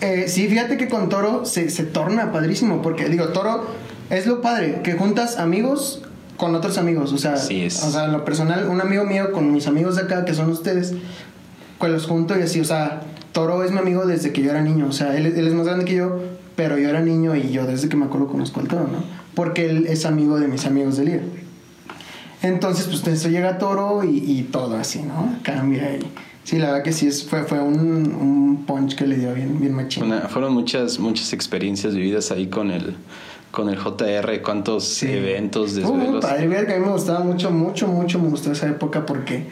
[0.00, 3.66] eh, sí, fíjate que con Toro se, se torna padrísimo, porque digo, Toro
[4.10, 6.02] es lo padre, que juntas amigos
[6.38, 7.12] con otros amigos.
[7.12, 7.82] O sea, es.
[7.82, 10.94] o sea, lo personal, un amigo mío con mis amigos de acá, que son ustedes,
[11.78, 14.62] pues los junto y así, o sea, Toro es mi amigo desde que yo era
[14.62, 14.86] niño.
[14.88, 16.18] O sea, él, él es más grande que yo,
[16.56, 19.04] pero yo era niño y yo desde que me acuerdo conozco al Toro, ¿no?
[19.34, 21.22] Porque él es amigo de mis amigos de Lira.
[22.42, 25.34] Entonces, pues eso llega Toro y, y todo así, ¿no?
[25.42, 26.00] Cambia y...
[26.44, 29.60] Sí, la verdad que sí, es, fue, fue un, un punch que le dio bien,
[29.60, 30.04] bien machín.
[30.04, 32.96] Una- fueron muchas, muchas experiencias vividas ahí con el,
[33.50, 35.06] con el JR, cuántos Sí.
[35.10, 36.24] eventos, desvelos.
[36.24, 39.46] padre, a mí me gustaba mucho, mucho, mucho, me gustó esa época porque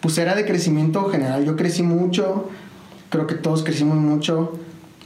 [0.00, 1.44] pues era de crecimiento general.
[1.44, 2.48] Yo crecí mucho,
[3.10, 4.58] creo que todos crecimos mucho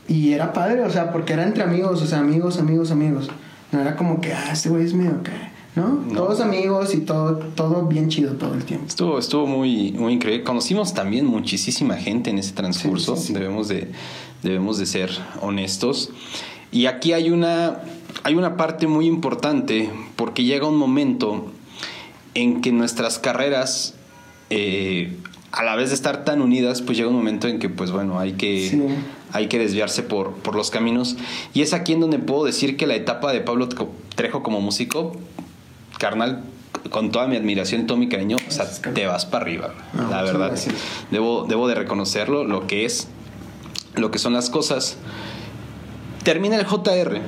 [0.09, 3.29] y era padre, o sea, porque era entre amigos, o sea, amigos, amigos, amigos.
[3.73, 5.33] No era como que, ah, este güey es medio que,
[5.75, 5.89] ¿no?
[5.89, 6.15] No.
[6.15, 8.87] Todos amigos y todo, todo bien chido todo el tiempo.
[8.87, 10.45] Estuvo, estuvo muy, muy increíble.
[10.45, 13.17] Conocimos también muchísima gente en ese transcurso.
[13.17, 13.33] Sí, sí, sí.
[13.35, 13.91] Debemos, de,
[14.43, 15.11] debemos de ser
[15.43, 16.11] honestos.
[16.73, 17.81] Y aquí hay una,
[18.25, 21.47] hay una parte muy importante porque llega un momento
[22.35, 23.95] en que nuestras carreras,
[24.51, 25.17] eh,
[25.53, 28.19] a la vez de estar tan unidas, pues llega un momento en que, pues bueno,
[28.19, 28.83] hay que, Sí.
[29.33, 31.17] hay que desviarse por, por los caminos.
[31.55, 33.69] Y es aquí en donde puedo decir que la etapa de Pablo
[34.15, 35.13] Trejo como músico,
[35.99, 36.43] carnal,
[36.91, 40.21] con toda mi admiración, todo mi cariño, o sea, te vas para arriba, No, la
[40.21, 40.59] muchas verdad.
[41.11, 43.09] Debo, debo de reconocerlo, lo que es,
[43.95, 44.97] lo que son las cosas.
[46.27, 47.21] Termina el JR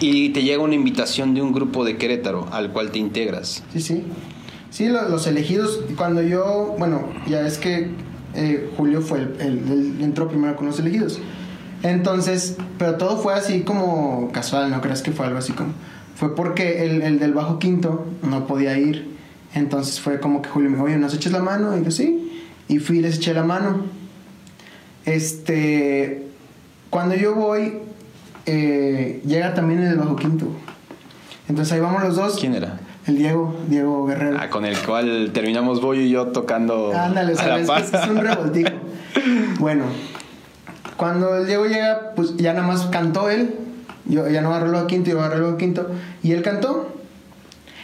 [0.00, 3.62] y te llega una invitación de un grupo de Querétaro al cual te integras.
[3.72, 4.02] Sí, sí.
[4.70, 7.90] Sí, lo- los elegidos, cuando yo, bueno, ya es que
[8.34, 11.20] eh, Julio fue el, el- el- entró primero con los elegidos.
[11.84, 15.72] Entonces, pero todo fue así como casual, no creas que fue algo así como...
[16.16, 19.16] Fue porque el, el del bajo quinto no podía ir.
[19.54, 21.78] Entonces fue como que Julio me dijo, oye, ¿nos echas la mano?
[21.78, 22.32] Y yo, sí.
[22.68, 23.84] Y fui y les eché la mano.
[25.06, 26.26] Este,
[26.90, 27.78] cuando yo voy,
[28.46, 30.46] eh, llega también el del bajo quinto.
[31.48, 32.36] Entonces ahí vamos los dos.
[32.38, 32.78] ¿Quién era?
[33.06, 34.36] El Diego, Diego Guerrero.
[34.40, 38.06] Ah, con el cual terminamos Boyo y yo tocando Ándale, o a la es, es-
[38.08, 38.70] un revoltijo.
[39.58, 39.84] bueno,
[40.96, 43.54] cuando el Diego llega, pues ya nada más cantó él.
[44.06, 45.88] Yo ya no agarré el quinto, yo agarré el quinto.
[46.22, 46.94] Y él cantó.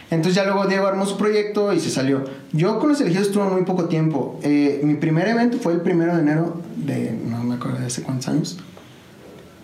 [0.09, 2.23] Entonces ya luego Diego armó su proyecto y se salió.
[2.53, 4.39] Yo con los elegidos estuve muy poco tiempo.
[4.43, 7.11] Eh, mi primer evento fue el primero de enero de...
[7.25, 8.57] No me acuerdo de hace cuántos años.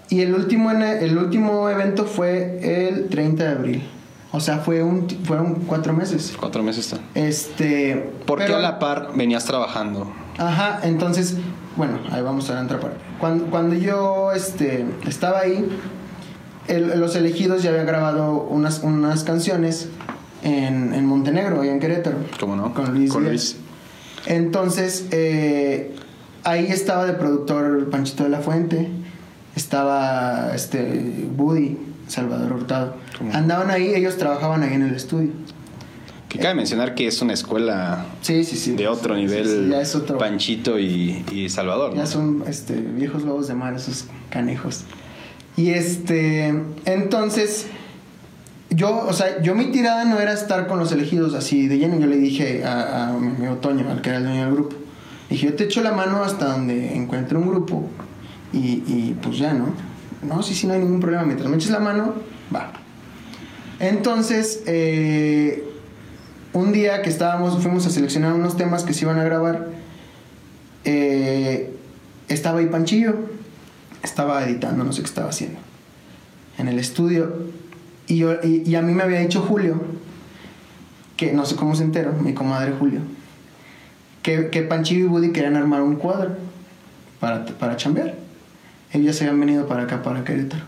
[0.09, 3.83] Y el último, ene- el último evento fue el 30 de abril.
[4.31, 6.33] O sea, fue un, fueron cuatro meses.
[6.39, 6.99] Cuatro meses está.
[7.15, 8.11] Este...
[8.25, 10.11] Porque pero- a la par venías trabajando.
[10.37, 11.37] Ajá, entonces,
[11.75, 12.97] bueno, ahí vamos a la otra parte.
[13.19, 15.67] Cuando, cuando yo este, estaba ahí,
[16.67, 19.89] el- los elegidos ya habían grabado unas, unas canciones
[20.43, 22.17] en, en Montenegro, allá en Querétaro.
[22.39, 22.73] ¿Cómo no?
[22.73, 23.11] Con Luis.
[23.11, 23.25] Con.
[23.25, 23.57] Luis.
[24.25, 25.93] Entonces, eh,
[26.43, 28.89] ahí estaba de productor Panchito de la Fuente,
[29.55, 32.95] estaba este Buddy, Salvador Hurtado.
[33.17, 33.33] ¿Cómo?
[33.33, 35.29] Andaban ahí, ellos trabajaban ahí en el estudio.
[36.29, 38.71] Que cabe mencionar que es una escuela Sí, sí, sí.
[38.75, 39.45] de otro nivel.
[39.45, 40.17] sí, ya es otro.
[40.17, 41.91] Panchito y, y Salvador.
[41.91, 41.97] ¿no?
[41.97, 44.81] Ya son este, viejos lobos de mar, esos canejos.
[45.55, 46.47] Y este,
[46.85, 47.67] entonces,
[48.71, 51.99] yo, o sea, yo mi tirada no era estar con los elegidos así de lleno.
[51.99, 54.75] Yo le dije a, a mi amigo Toño, al que era el dueño del grupo,
[55.29, 57.87] dije, yo te echo la mano hasta donde encuentre un grupo
[58.53, 59.73] y, pues ya, ¿no?
[60.21, 61.23] No, sí, sí, no hay ningún problema.
[61.23, 62.13] Mientras me eches la mano,
[62.53, 62.71] va.
[63.79, 65.67] Entonces, eh,
[66.53, 69.69] un día que estábamos, fuimos a seleccionar unos temas que se iban a grabar,
[70.85, 71.75] eh,
[72.29, 73.15] estaba ahí Panchillo,
[74.03, 75.59] estaba editando, no sé qué estaba haciendo,
[76.57, 77.47] en el estudio.
[78.07, 79.81] Y, yo, y, a mí me había dicho Julio,
[81.17, 83.01] que no sé cómo se enteró, mi comadre Julio,
[84.21, 86.37] que, que Panchillo y Buddy querían armar un cuadro
[87.19, 88.22] para, para chambear.
[88.93, 90.63] Ellos se habían venido para acá, para Querétaro.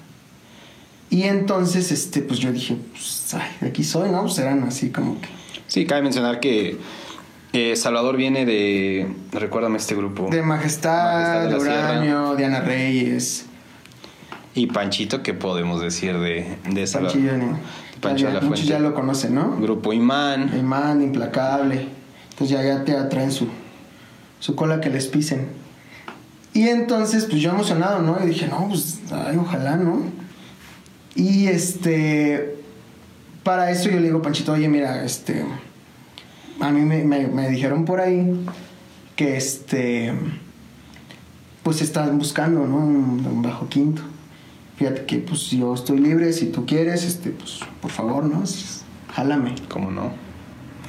[1.10, 4.24] Y entonces, este, pues yo dije, pues, ay, de aquí soy, ¿no?
[4.24, 5.28] Pues eran así como que...
[5.68, 6.78] Sí, cabe mencionar que
[7.54, 9.08] eh, Salvador viene de.
[9.32, 10.28] Recuérdame este grupo.
[10.30, 11.56] De Majestad, Majestad de.
[11.56, 13.46] Uranio, Diana Reyes,
[14.54, 17.18] Y Panchito, ¿qué podemos decir de, de Salvador?
[17.18, 17.58] Panchillo.
[18.02, 19.58] Pancho Ya- de la Muchos ya lo conocen, ¿no?
[19.58, 20.66] Grupo Imán.
[20.68, 21.88] Man, implacable.
[22.38, 23.48] Pues ya, ya te atraen su,
[24.40, 25.48] su cola que les pisen.
[26.56, 28.18] Y entonces, pues yo emocionado, ¿no?
[28.24, 30.00] Y dije, no, pues, ay, ojalá, ¿no?
[31.14, 32.56] Y este,
[33.44, 35.46] para eso yo le digo, Panchito, oye, mira, este,
[36.62, 38.46] a mí me, me- me dijeron por ahí
[39.18, 40.14] que este,
[41.62, 42.78] pues estás buscando, ¿no?
[42.78, 44.02] Un, un bajo quinto.
[44.78, 48.44] Fíjate que, pues, yo estoy libre, si tú quieres, este, pues, por favor, ¿no?
[49.14, 49.56] Jálame.
[49.70, 50.12] ¿Cómo no?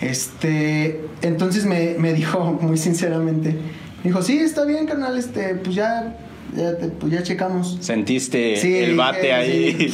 [0.00, 3.56] Este, entonces me, me dijo muy sinceramente, me
[4.04, 6.16] dijo, sí, está bien, carnal, este, pues ya,
[6.56, 7.78] ya, te- pues ya checamos.
[7.80, 9.92] Sentiste Sí, el bate dije, ahí.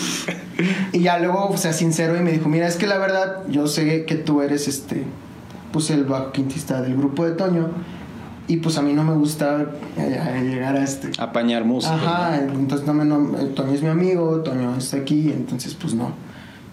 [0.93, 3.67] Y ya luego, o sea, sincero, y me dijo, mira, es que la verdad, yo
[3.67, 5.03] sé que tú eres, este,
[5.73, 7.71] pues el bajo quintista del grupo de Toño,
[8.49, 11.11] Y pues a mí no me gusta eh, llegar a este.
[11.19, 11.95] Apañar música.
[11.95, 15.95] Ajá, entonces no me, no, eh, Toño es mi amigo, Toño está aquí, entonces pues
[15.95, 16.13] no.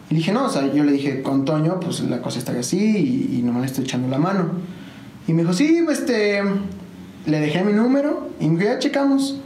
[0.10, 2.78] Y dije, no, o sea, yo le dije, con Toño, pues la cosa está así
[3.32, 4.50] y, y no me le estoy echando la mano.
[5.28, 6.42] Y me dijo, sí, pues, este,
[7.26, 9.40] le dejé mi número y me dijo, ya checamos.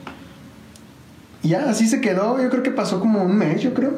[1.42, 3.94] Y ya, así se quedó, yo creo que pasó como un mes, yo creo.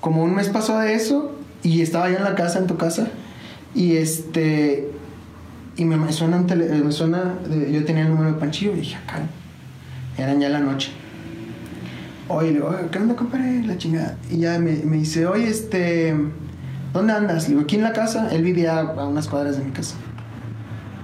[0.00, 3.08] Como un mes pasó de eso y estaba yo en la casa, en tu casa.
[3.74, 4.90] Y este,
[5.76, 8.96] y me, suena tele, me suena, de- yo tenía el número de Panchillo y dije,
[8.96, 9.20] acá,
[10.16, 10.90] eran ya la noche.
[12.28, 13.62] Oye, le digo, "Oye, ¿qué onda, compadre?
[13.64, 14.16] La chingada.
[14.30, 16.14] Y ya me, me dice, oye, este,
[16.92, 17.44] ¿dónde andas?
[17.44, 18.28] Le digo, aquí en la casa.
[18.30, 19.96] Él vivía a unas cuadras de mi casa.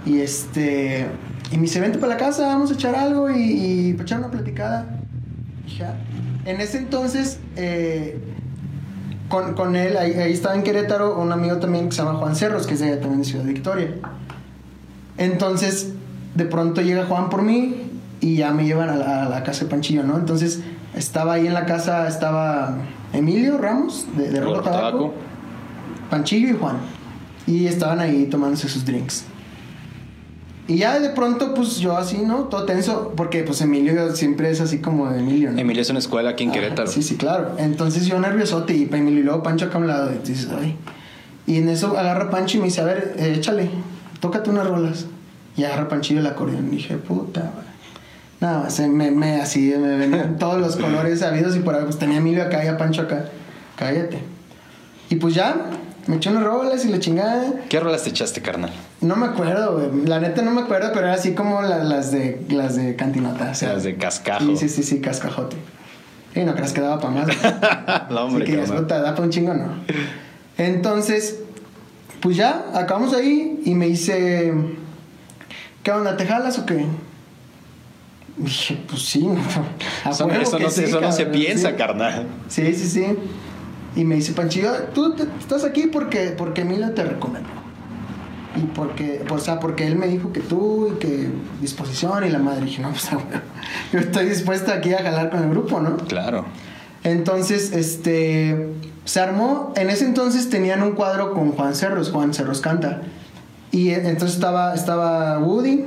[0.07, 1.07] Y este,
[1.51, 4.19] y me dice, vente para la casa, vamos a echar algo y, y para echar
[4.19, 4.87] una platicada.
[5.83, 5.95] "Ah".
[6.45, 8.19] En ese entonces, eh,
[9.29, 12.37] con, con él, ahí, ahí estaba en Querétaro, un amigo también que se llama Juan
[12.37, 13.95] Cerros, que es de también de Ciudad Victoria.
[15.17, 15.93] Entonces,
[16.35, 17.91] de pronto llega Juan por mí
[18.21, 20.19] y ya me llevan a la, a la casa de Panchillo, ¿no?
[20.19, 20.61] Entonces,
[20.95, 22.77] estaba ahí en la casa, estaba
[23.13, 25.15] Emilio Ramos, de, de Rojo Tabaco.
[26.11, 26.77] Panchillo y Juan.
[27.47, 29.25] Y estaban ahí tomándose sus drinks.
[30.67, 32.45] Y ya de pronto, pues yo así, ¿no?
[32.45, 35.59] Todo tenso, porque pues Emilio siempre es así como de Emilio, ¿no?
[35.59, 36.91] Emilio es una escuela aquí en Ajá, Querétaro.
[36.91, 37.57] Sí, sí, claro.
[37.59, 40.11] Entonces yo nerviosote y Emilio y luego Pancho acá a un lado.
[40.13, 40.77] Y dices, ay.
[41.47, 43.69] Y en eso agarra Pancho y me dice, a ver, eh, échale,
[44.21, 45.07] tócate unas rolas.
[45.55, 46.69] Y agarra Panchillo el acordeón.
[46.73, 47.53] Y dije, puta.
[48.41, 51.99] Nada, se me, me así, me venían todos los colores sabidos y por ahí, pues
[51.99, 53.27] tenía a Emilio acá y a Pancho acá.
[53.77, 54.19] Cállate.
[55.11, 55.57] Y pues ya,
[56.07, 57.53] me eché unas rolas y la chingada.
[57.69, 58.71] ¿Qué rolas te echaste, carnal?
[59.01, 60.07] No me acuerdo, güey.
[60.07, 63.51] La neta no me acuerdo, pero era así como la- las de las de cantinota.
[63.51, 64.45] O sea, Las de cascajo.
[64.45, 65.57] Sí, sí, sí, sí, cascajote.
[66.35, 67.27] Y no creas que daba para más.
[67.27, 67.39] güey.
[68.21, 69.69] hombre, Así que puta, da para un chingo, no.
[70.59, 71.39] Entonces,
[72.21, 74.53] pues ya, acabamos ahí y me dice,
[75.83, 76.17] ¿qué onda?
[76.17, 76.85] ¿Te jalas o qué?
[78.37, 79.29] Dije, pues sí.
[80.05, 81.75] A Eso, eso que no, se- sí, eso no se cabrón, piensa, sí.
[81.77, 82.27] carnal.
[82.49, 83.07] Sí, sí, sí.
[83.97, 87.49] Y me dice Panchillo, tú te- estás aquí porque, porque Emilio te recomendó.
[88.57, 91.29] Y porque, o sea, porque él me dijo que tú y que
[91.61, 92.65] disposición y la madre.
[92.67, 93.29] dije, no, pues, bueno,
[93.93, 95.97] yo estoy dispuesta aquí a jalar con el grupo, ¿no?
[95.97, 96.45] Claro.
[97.03, 98.69] Entonces, este,
[99.05, 103.03] se armó, en ese entonces tenían un cuadro con Juan Cerros, Juan Cerros canta.
[103.73, 105.85] Y entonces estaba, estaba Woody,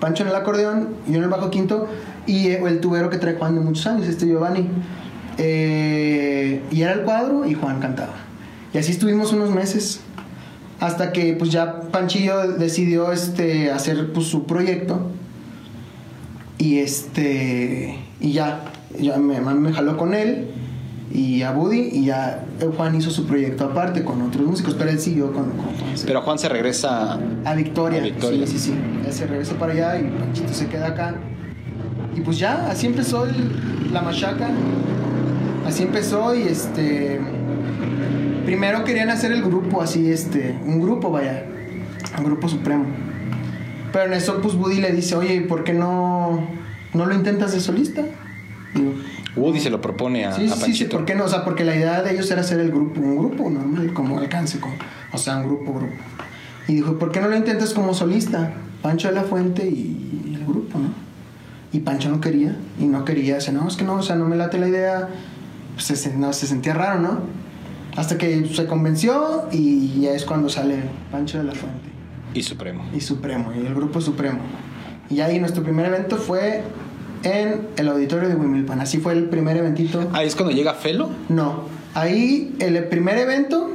[0.00, 1.88] Pancho en el acordeón, yo en el bajo quinto,
[2.26, 4.68] y eh, el tubero que trae Juan de muchos años, este Giovanni.
[5.38, 8.14] Eh, y era el cuadro y Juan cantaba.
[8.72, 10.00] Y así estuvimos unos meses.
[10.80, 15.10] Hasta que pues ya Panchillo decidió este, hacer pues, su proyecto.
[16.58, 17.98] Y este.
[18.20, 18.62] Y ya.
[18.98, 20.48] Ya me, me jaló con él.
[21.12, 21.80] Y a Buddy.
[21.92, 22.44] Y ya
[22.76, 24.74] Juan hizo su proyecto aparte con otros músicos.
[24.74, 25.94] Pero él siguió con, con Juan.
[26.06, 27.18] Pero Juan se regresa.
[27.44, 28.00] A Victoria.
[28.00, 28.46] A Victoria.
[28.46, 28.74] Sí, sí, sí.
[29.06, 31.14] Él se regresa para allá y Panchito se queda acá.
[32.14, 34.48] Y pues ya, así empezó el- la machaca.
[35.66, 37.20] Así empezó y este.
[38.44, 40.56] Primero querían hacer el grupo así, este.
[40.64, 41.44] Un grupo, vaya.
[42.18, 42.84] Un grupo supremo.
[43.92, 46.46] Pero en eso, pues Buddy le dice, oye, ¿por qué no,
[46.94, 48.04] no lo intentas de solista?
[48.74, 48.92] Digo,
[49.36, 50.84] Woody se lo propone a, sí, a sí, sí.
[50.84, 51.24] ¿por qué no?
[51.24, 53.94] O sea, porque la idea de ellos era hacer el grupo, un grupo, ¿no?
[53.94, 54.74] Como alcance, como,
[55.12, 55.92] o sea, un grupo, grupo.
[56.68, 58.54] Y dijo, ¿por qué no lo intentas como solista?
[58.82, 60.88] Pancho de la Fuente y el grupo, ¿no?
[61.72, 64.16] Y Pancho no quería, y no quería, o sea, no, es que no, o sea,
[64.16, 65.08] no me late la idea,
[65.76, 67.20] pues se, se- no, se sentía raro, ¿no?
[67.96, 70.76] Hasta que se convenció y ya es cuando sale
[71.12, 71.88] Pancho de la Fuente
[72.34, 72.84] Y Supremo.
[72.92, 74.40] y Supremo, y el grupo Supremo.
[75.08, 76.62] Y ahí nuestro primer evento fue
[77.22, 78.80] en el auditorio de Wimilpan.
[78.80, 80.10] Así fue el primer eventito.
[80.12, 81.08] Ah, es cuando llega Felo.
[81.28, 81.62] No,
[81.94, 83.70] ahí el primer evento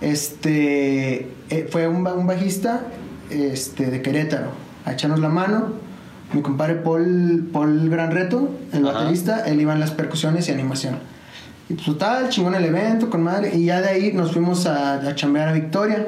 [0.00, 2.82] este, eh, fue un, ba- un bajista
[3.30, 4.48] este, de Querétaro
[4.84, 5.72] a echarnos la mano.
[6.32, 8.98] Mi compadre Paul, Paul Gran Reto, el Ajá.
[9.00, 10.98] baterista, él iba en las percusiones y animación.
[11.68, 13.54] Y pues total, chingón el evento, con madre.
[13.56, 16.06] Y ya de ahí nos fuimos a, a chambear a Victoria.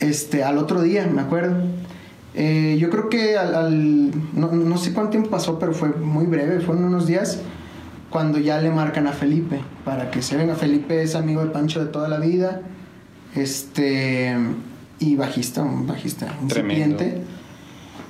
[0.00, 1.54] Este, al otro día, me acuerdo.
[2.34, 6.26] Eh, yo creo que al, al- no, no sé cuánto tiempo pasó, pero fue muy
[6.26, 7.40] breve, fueron unos días
[8.10, 10.54] cuando ya le marcan a Felipe para que se venga.
[10.54, 12.60] Felipe es amigo de Pancho de toda la vida,
[13.34, 14.36] este
[14.98, 16.84] y bajista, un bajista Tremendo.
[17.04, 17.22] incipiente.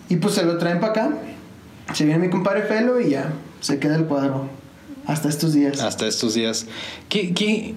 [0.09, 1.11] Y pues se lo traen para acá.
[1.93, 4.49] Se viene mi compadre Felo y ya se queda el cuadro
[5.07, 5.81] hasta estos días.
[5.81, 6.67] Hasta estos días.
[7.09, 7.75] ¿Qué, qué,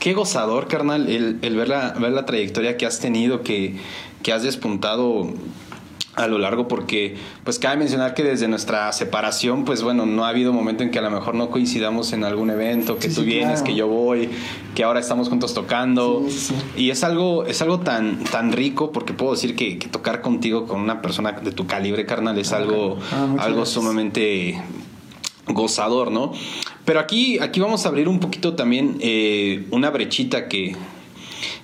[0.00, 3.76] qué gozador, carnal, el, el ver, la, ver la trayectoria que has tenido, que,
[4.22, 5.32] que has despuntado
[6.16, 10.28] a lo largo porque pues cabe mencionar que desde nuestra separación pues bueno no ha
[10.28, 13.22] habido momento en que a lo mejor no coincidamos en algún evento que Sí, tú
[13.22, 13.64] sí, vienes claro.
[13.64, 14.28] que yo voy
[14.76, 19.12] que ahora estamos juntos tocando Sí, y es algo es algo tan tan rico porque
[19.12, 22.96] puedo decir que, que tocar contigo con una persona de tu calibre carnal es algo
[23.10, 23.70] Ah, algo gracias.
[23.70, 24.62] sumamente
[25.48, 26.32] gozador no
[26.84, 30.74] pero aquí aquí vamos a abrir un poquito también eh, una brechita que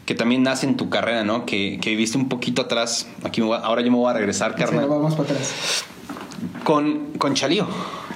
[0.07, 1.47] que también nace en tu carrera, ¿no?
[1.47, 3.07] Que, que viviste un poquito atrás.
[3.23, 4.89] Aquí me voy a- ahora yo me voy a regresar, Sí, carnal.
[4.89, 5.85] vamos para atrás.
[6.65, 7.65] Con, con Chalío.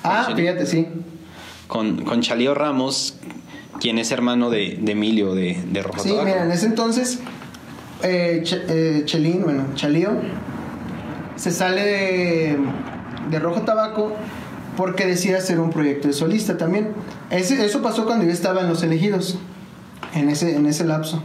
[0.03, 0.53] Ah, con Chalío.
[0.53, 0.89] fíjate, sí.
[1.69, 3.15] Con, con Chalío Ramos,
[3.81, 7.21] quien es hermano de, de Emilio de, de Rojo Sí, mira, en ese entonces,
[8.03, 10.11] eh, Ch- eh, Chelín, bueno, Chalío,
[11.37, 12.59] se sale de,
[13.31, 14.17] de Rojo Tabaco
[14.77, 16.89] porque decide hacer un proyecto de solista también.
[17.31, 19.39] Ese- eso pasó cuando yo estaba en Los Elegidos,
[20.15, 21.23] en ese, en ese lapso.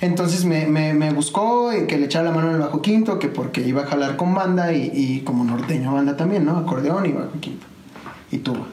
[0.00, 3.18] Entonces me, me- me buscó y que le echara la mano en el bajo quinto,
[3.18, 6.56] que porque iba a jalar con banda y, y como norteño banda también, ¿no?
[6.58, 7.66] Acordeón y bajo quinto.
[8.30, 8.66] Y tuba.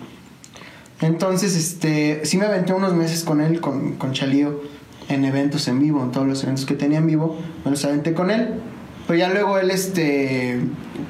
[1.01, 4.61] Entonces, este, sí me aventé unos meses con él, con, con Chalío,
[5.09, 8.13] en eventos en vivo, en todos los eventos que tenía en vivo, me los aventé
[8.13, 8.55] con él.
[9.07, 10.61] Pero ya luego él, este,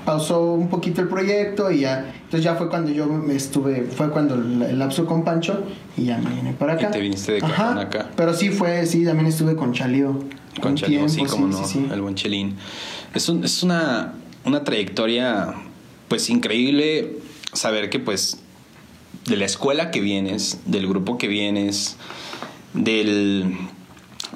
[0.05, 4.09] pausó un poquito el proyecto y ya, entonces ya fue cuando yo me estuve, fue
[4.09, 5.63] cuando el, lapso con Pancho
[5.95, 6.89] y ya me vine para acá.
[6.89, 8.09] Y te viniste de cajón acá.
[8.15, 10.19] Pero sí fue, sí, también estuve con Chalío.
[10.61, 11.87] Con Chalío, sí, como no, sí, sí.
[11.91, 12.55] el buen Chelín.
[13.13, 14.13] Es, un- es una,
[14.45, 15.53] una trayectoria,
[16.07, 17.17] pues, increíble
[17.53, 18.39] saber que, pues,
[19.27, 21.95] de la escuela que vienes, del grupo que vienes,
[22.73, 23.55] del,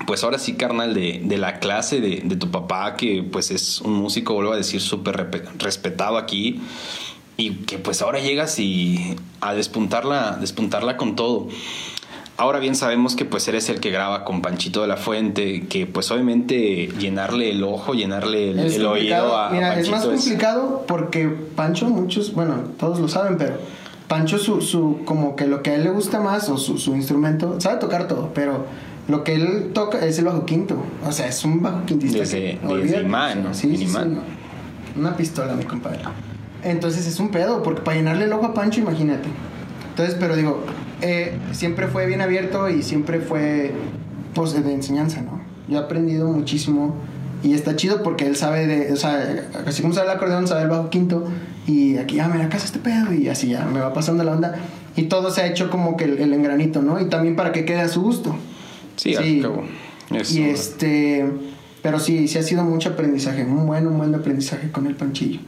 [0.06, 3.82] pues ahora sí, carnal, de, de la clase de, de tu papá, que pues es
[3.82, 6.62] un músico, vuelvo a decir, súper respetado aquí,
[7.38, 11.48] y que pues ahora llegas y a despuntarla, despuntarla con todo.
[12.40, 15.88] Ahora bien sabemos que pues eres el que graba con Panchito de la Fuente, que
[15.88, 21.90] pues obviamente llenarle el ojo, llenarle el, oído a, Mira, es más complicado porque Pancho,
[21.90, 23.56] muchos, bueno, todos lo saben, pero
[24.08, 26.96] Pancho, su, su, como que lo que a él le gusta más, o su, su
[26.96, 28.66] instrumento, sabe tocar todo, pero
[29.08, 30.84] lo que él toca es el bajo quinto.
[31.06, 32.20] O sea, es un bajo quintista.
[32.20, 33.54] Desde- desde imán, ¿no?
[33.54, 34.16] Sí, sí, sí, imán.
[34.16, 34.22] no.
[35.00, 36.00] Una pistola, mi compadre.
[36.64, 39.30] Entonces es un pedo, porque para llenarle el ojo a Pancho, imagínate.
[39.90, 40.64] Entonces, pero digo,
[41.02, 43.74] eh, siempre fue bien abierto y siempre fue,
[44.34, 45.40] pues, de enseñanza, ¿no?
[45.68, 46.96] Yo he aprendido muchísimo
[47.44, 50.64] y está chido porque él sabe de, o sea, así como sabe el acordeón, sabe
[50.64, 51.26] el bajo quinto
[51.68, 54.56] y aquí, ah, mira, acá este pedo y así ya me va pasando la onda
[54.96, 57.00] y todo se ha hecho como que el, el engranito, ¿no?
[57.00, 58.36] Y también para que quede a su gusto.
[58.98, 59.64] Sí, al cabo.
[60.30, 61.26] Y este,
[61.82, 65.40] pero sí, sí ha sido mucho aprendizaje, un buen, un buen aprendizaje con el panchillo.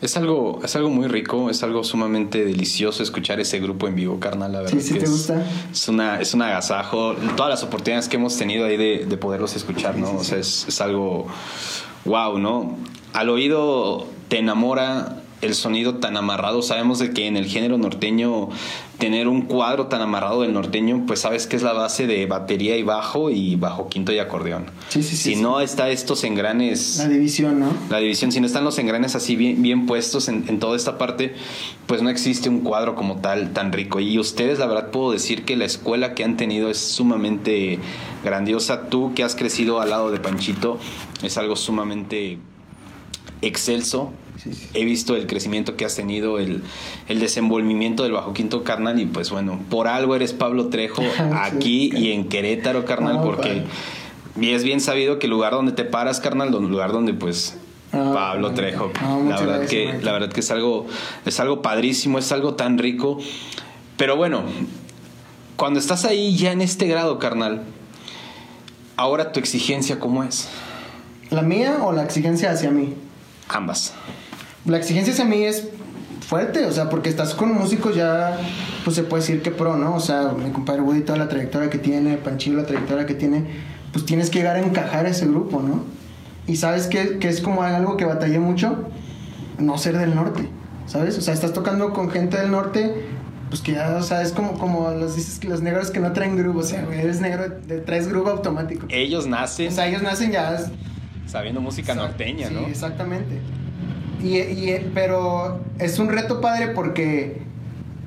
[0.00, 4.20] Es algo, es algo muy rico, es algo sumamente delicioso escuchar ese grupo en vivo,
[4.20, 4.52] carnal.
[4.52, 5.44] La verdad Sí, sí que te es, gusta.
[5.72, 7.14] Es, una, es un agasajo.
[7.36, 10.12] Todas las oportunidades que hemos tenido ahí de, de poderlos escuchar, ¿no?
[10.12, 11.26] O sea, es, es algo
[12.04, 12.76] wow, ¿no?
[13.12, 16.62] Al oído te enamora el sonido tan amarrado.
[16.62, 18.50] Sabemos de que en el género norteño
[18.98, 22.76] tener un cuadro tan amarrado del norteño, pues sabes que es la base de batería
[22.76, 24.66] y bajo y bajo quinto y acordeón.
[24.88, 27.72] Sí, sí, sí, si no está estos engranes La división, ¿no?
[27.90, 30.98] la división, si no están los engranes así bien, bien puestos en, en toda esta
[30.98, 31.34] parte,
[31.86, 34.00] pues no existe un cuadro como tal tan rico.
[34.00, 37.78] Y ustedes, la verdad, puedo decir que la escuela que han tenido es sumamente
[38.24, 38.88] grandiosa.
[38.88, 40.78] Tú que has crecido al lado de Panchito,
[41.22, 42.38] es algo sumamente
[43.42, 44.12] excelso.
[44.74, 46.62] He visto el crecimiento que has tenido, el,
[47.08, 51.02] el desenvolvimiento del Bajo Quinto Carnal y pues bueno, por algo eres Pablo Trejo
[51.34, 53.64] aquí y en Querétaro, carnal, No, porque
[54.40, 57.56] y es bien sabido que el lugar donde te paras, carnal, el lugar donde pues
[57.92, 58.52] Ah, Pablo.
[58.52, 60.86] Trejo, Ah, la verdad gracias, que la verdad que es algo
[61.24, 63.18] es algo padrísimo, es algo tan rico.
[63.96, 64.42] Pero bueno,
[65.56, 67.62] cuando estás ahí ya en este grado, carnal,
[68.96, 70.48] ahora tu exigencia cómo es?
[71.30, 72.94] ¿La mía o la exigencia hacia mí?
[73.48, 73.94] Ambas.
[74.64, 75.68] La exigencia hacia mí es
[76.26, 78.36] fuerte, o sea, porque estás con músicos ya,
[78.84, 79.94] pues se puede decir que pro, ¿no?
[79.94, 83.46] O sea, mi compadre Woody, toda la trayectoria que tiene, Panchillo, la trayectoria que tiene,
[83.92, 85.84] pues tienes que llegar a encajar a ese grupo, ¿no?
[86.46, 88.88] Y sabes que, que es como algo que batallé mucho,
[89.58, 90.48] no ser del norte,
[90.86, 91.16] ¿sabes?
[91.18, 92.94] O sea, estás tocando con gente del norte,
[93.48, 96.12] pues que ya, o sea, es como, como los dices que los negros que no
[96.12, 98.86] traen grupo, o sea, güey, eres negro, te- traes grupo automático.
[98.90, 100.58] Ellos nacen O sea, ellos nacen ya
[101.26, 102.66] sabiendo música norteña, sí, ¿no?
[102.66, 103.38] exactamente.
[104.22, 107.42] Y, y- pero es un reto padre porque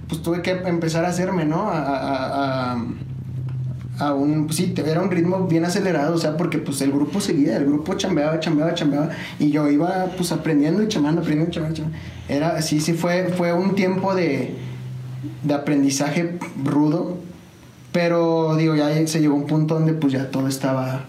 [0.09, 1.70] pues tuve que empezar a hacerme, ¿no?
[1.70, 2.74] A,
[3.99, 7.22] a- un, pues sí, era un ritmo bien acelerado, o sea, porque pues el grupo
[7.22, 11.78] seguía, el grupo chambeaba, chambeaba, chambeaba, y yo iba pues aprendiendo y chambeando, aprendiendo, chambeando,
[11.78, 11.99] chambeando.
[12.28, 14.55] Era, sí, sí, fue, fue un tiempo de,
[15.43, 17.18] de aprendizaje rudo,
[17.91, 21.01] pero digo, ya se llegó un punto donde pues ya todo estaba,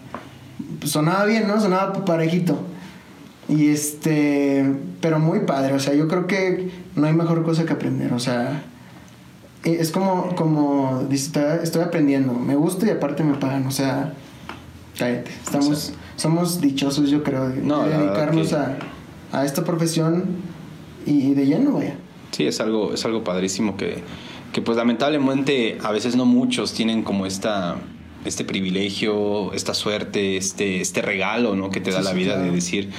[0.79, 1.61] pues, sonaba bien, ¿no?
[1.61, 2.59] Sonaba parejito.
[3.49, 4.65] Y este,
[5.01, 8.19] pero muy padre, o sea, yo creo que no hay mejor cosa que aprender, o
[8.21, 8.63] sea,
[9.65, 14.15] e, es como, como, estoy, aprendiendo, me gusta y aparte me pagan, o sea,
[14.99, 18.79] cállate, estamos, O sea, somos dichosos yo creo de, No, dedicarnos que- a,
[19.33, 20.25] a esta profesión
[21.05, 21.97] y de lleno, vaya.
[22.31, 24.03] Sí, es algo, es algo padrísimo que,
[24.53, 27.77] que pues lamentablemente a veces no muchos tienen como esta
[28.25, 31.71] este privilegio, esta suerte, este, este regalo ¿no?
[31.71, 32.49] que te da Sí, la vida claro.
[32.49, 32.91] de decir,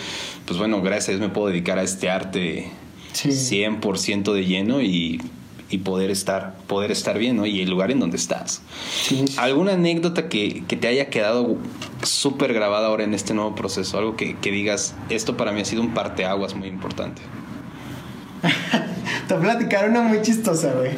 [0.45, 2.67] pues bueno, gracias a Dios me puedo dedicar a este arte
[3.13, 3.29] Sí.
[3.29, 5.21] 100% de lleno y,
[5.69, 7.45] y poder, estar, poder estar bien, ¿no?
[7.45, 8.63] Y el lugar en donde estás.
[9.03, 9.25] Sí.
[9.37, 11.57] ¿Alguna anécdota que, que te haya quedado
[12.01, 13.99] súper grabada ahora en este nuevo proceso?
[13.99, 17.21] Algo que, que digas, esto para mí ha sido un parteaguas muy importante.
[19.27, 20.91] Te voy a platicar una muy chistosa, güey.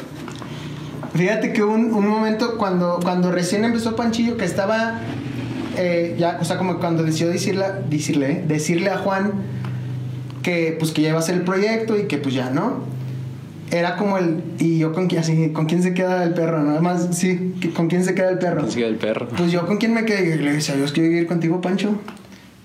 [1.16, 5.00] Fíjate que un, un momento cuando, cuando recién empezó Panchillo, que estaba
[5.78, 8.44] eh, ya, o sea, como cuando decidió decirle, decirle, ¿eh?
[8.48, 9.34] decirle a Juan
[10.42, 12.84] que pues que ya iba a hacer el proyecto y que pues ya, ¿no?
[13.72, 16.82] Era como el, y yo con quién, así, con quién se queda el perro, nada
[16.82, 18.62] más, sí, con quién se queda el perro.
[18.62, 19.28] ¿Quién sigue el perro?
[19.30, 22.00] Pues yo con quién me quedé, le decía, Dios, quiero ir contigo, Pancho.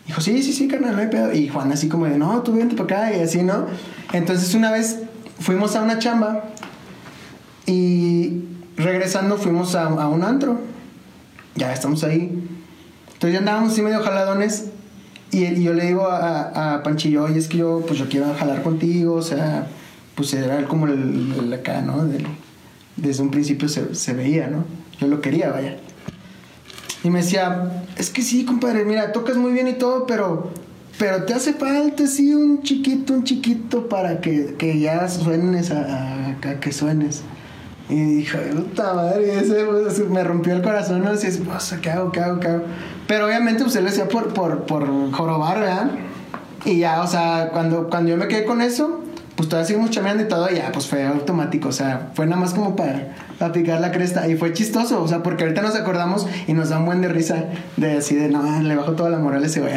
[0.06, 1.32] Dijo, sí, sí, sí, carnal, no hay pedo.
[1.32, 3.66] Y Juan así como de, no, tú vente para acá y así, ¿no?
[4.12, 4.98] Entonces una vez
[5.38, 6.50] fuimos a una chamba
[7.70, 8.42] y
[8.76, 10.58] regresando fuimos a, un antro.
[11.54, 12.42] Ya estamos ahí.
[13.12, 14.66] Entonces ya andábamos así medio jaladones
[15.30, 18.62] y, yo le digo a, a Panchillo, oye, es que yo, pues yo quiero jalar
[18.62, 19.66] contigo, o sea,
[20.14, 22.04] pues era como el, el acá, ¿no?
[22.96, 24.64] Desde un principio se, se veía, ¿no?
[24.98, 25.76] Yo lo quería, vaya.
[27.04, 30.50] Y me decía, es que sí, compadre, mira, tocas muy bien y todo, pero,
[30.98, 36.36] pero te hace falta, sí, un chiquito, un chiquito para que, que ya suenes a-
[36.42, 37.22] a que suenes.
[37.90, 42.20] Y dije, puta madre, ese, me rompió el corazón, no sé, pues, ¿qué hago, qué
[42.20, 42.62] hago, qué hago?
[43.08, 45.90] Pero obviamente, pues, él lo hacía por, por, por jorobar, ¿verdad?
[46.64, 49.00] Y ya, o sea, cuando, cuando yo me quedé con eso,
[49.40, 52.38] pues todavía seguimos chameando y todo, y ya, pues fue automático, o sea, fue nada
[52.42, 54.28] más como para, para picar la cresta.
[54.28, 57.08] Y fue chistoso, o sea, porque ahorita nos acordamos y nos da un buen de
[57.08, 57.46] risa
[57.78, 59.72] de así de, no, le bajo toda la moral a ese güey.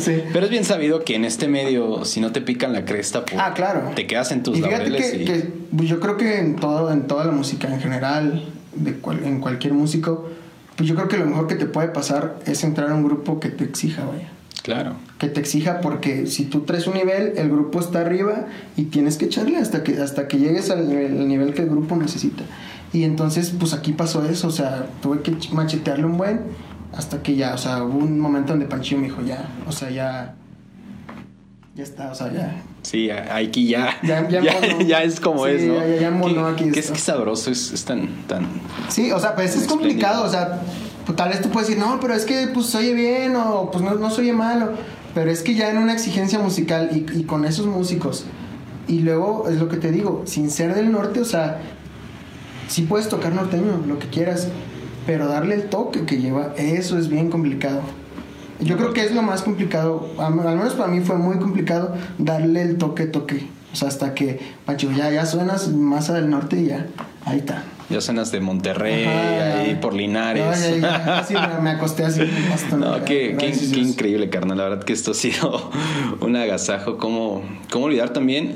[0.00, 0.20] Sí.
[0.32, 3.40] Pero es bien sabido que en este medio, si no te pican la cresta, pues,
[3.40, 3.92] Ah, claro.
[3.94, 5.10] te quedas en tus y fíjate laureles.
[5.12, 8.44] que, y- que, pues, yo creo que en todo, en toda la música en general,
[8.74, 10.28] de cual- en cualquier músico,
[10.74, 13.38] pues yo creo que lo mejor que te puede pasar es entrar a un grupo
[13.38, 14.28] que te exija, vaya.
[14.64, 14.94] Claro.
[15.18, 18.46] Que te exija porque si tú traes un nivel, el grupo está arriba
[18.76, 21.68] y tienes que echarle hasta que, hasta que llegues al nivel, al nivel que el
[21.68, 22.42] grupo necesita.
[22.92, 26.40] Y entonces, pues aquí pasó eso, o sea, tuve que ch- machetearle un buen
[26.92, 29.90] hasta que ya, o sea, hubo un momento donde Panchillo me dijo, ya, o sea,
[29.90, 30.34] ya,
[31.74, 34.80] ya está, o sea, ya, Sí, aquí ya, Ya- ya ya, mono.
[34.86, 35.74] ya es como Sí, es, ¿no?
[35.74, 36.92] ya- ya- ya mono Qué- aquí esto.
[36.92, 38.46] qué sabroso, es, es tan, tan...
[38.88, 40.60] Sí, o sea, pues es complicado, o sea,
[41.06, 43.82] pues, tal vez tú puedes decir, no, pero es que pues oye bien o pues
[43.84, 44.70] no, no se oye mal, o-
[45.14, 48.24] pero es que ya en una exigencia musical y, con esos músicos,
[48.88, 51.60] y luego es lo que te digo, sin ser del norte, o sea,
[52.68, 54.48] sí puedes tocar norteño, lo que quieras,
[55.06, 57.80] pero darle el toque que lleva, eso es bien complicado.
[58.60, 61.94] Yo creo que es lo más complicado, al al menos para mí fue muy complicado
[62.18, 63.48] darle el toque, toque.
[63.72, 66.86] O sea, hasta que, Pancho, ya, ya suenas más del norte y ya,
[67.24, 67.64] ahí está.
[67.90, 69.58] Ya cenas de Monterrey, Ajá.
[69.60, 70.44] ahí por Linares.
[70.44, 72.22] No, ya, ya, así me, me acosté así.
[72.48, 74.56] basta, No, qué, qué- qué increíble, carnal.
[74.58, 75.70] La verdad que esto ha sido
[76.20, 76.96] un agasajo.
[76.96, 78.54] ¿Cómo, cómo olvidar también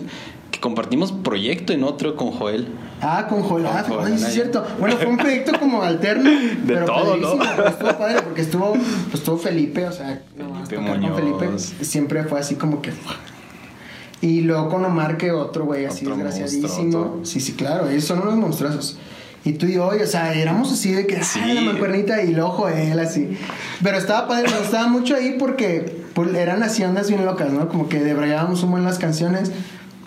[0.50, 2.68] que compartimos proyecto en otro con Joel?
[3.02, 3.66] Ah, con Joel.
[3.66, 4.66] Ah, Con Joel sí, es cierto.
[4.80, 6.30] Bueno, fue un proyecto como alterno.
[6.66, 7.38] pero todo, ¿no?
[7.38, 10.22] pero Estuvo padre porque estuvo, pues, estuvo Felipe, o sea,
[10.68, 10.76] Felipe
[11.10, 11.14] con.
[11.14, 12.92] Felipe siempre fue así como que.
[14.20, 16.66] Y luego con Omar, que otro güey así Otro desgraciadísimo.
[16.66, 17.20] monstruoso.
[17.24, 18.98] Sí, sí, claro, ellos son unos monstruosos.
[19.48, 21.40] Y tú y yo, o sea, éramos así de que, Sí.
[21.42, 23.30] ah, la mancuernita y luego Joel, así.
[23.82, 27.68] Pero estaba padre, me gustaba mucho ahí porque pues, eran así ondas bien locas, ¿no?
[27.68, 29.50] Como que debrayábamos un buen las canciones,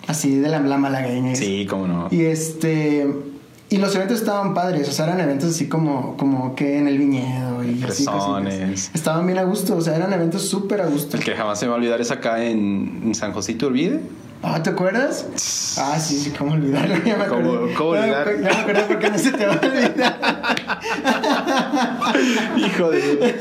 [0.06, 1.34] así de la, la malagueña.
[1.34, 2.08] Sí, cómo no.
[2.12, 3.06] Y este.
[3.68, 6.98] Y los eventos estaban padres, o sea, eran eventos así como, como que en el
[6.98, 8.04] viñedo y así.
[8.04, 8.90] Cosillas.
[8.94, 11.16] Estaban bien a gusto, o sea, eran eventos súper a gusto.
[11.16, 14.00] El que jamás se me va a olvidar es acá en, San Josito Urbide.
[14.44, 15.26] Ah, ¿te acuerdas?
[15.78, 17.74] Ah, sí, sí, cómo olvidarlo, ya me ¿Cómo- acordé.
[17.74, 18.26] cómo Ya me olvidar?
[18.42, 20.18] Ya me acordé porque no se te va a olvidar.
[22.56, 23.36] Hijo de.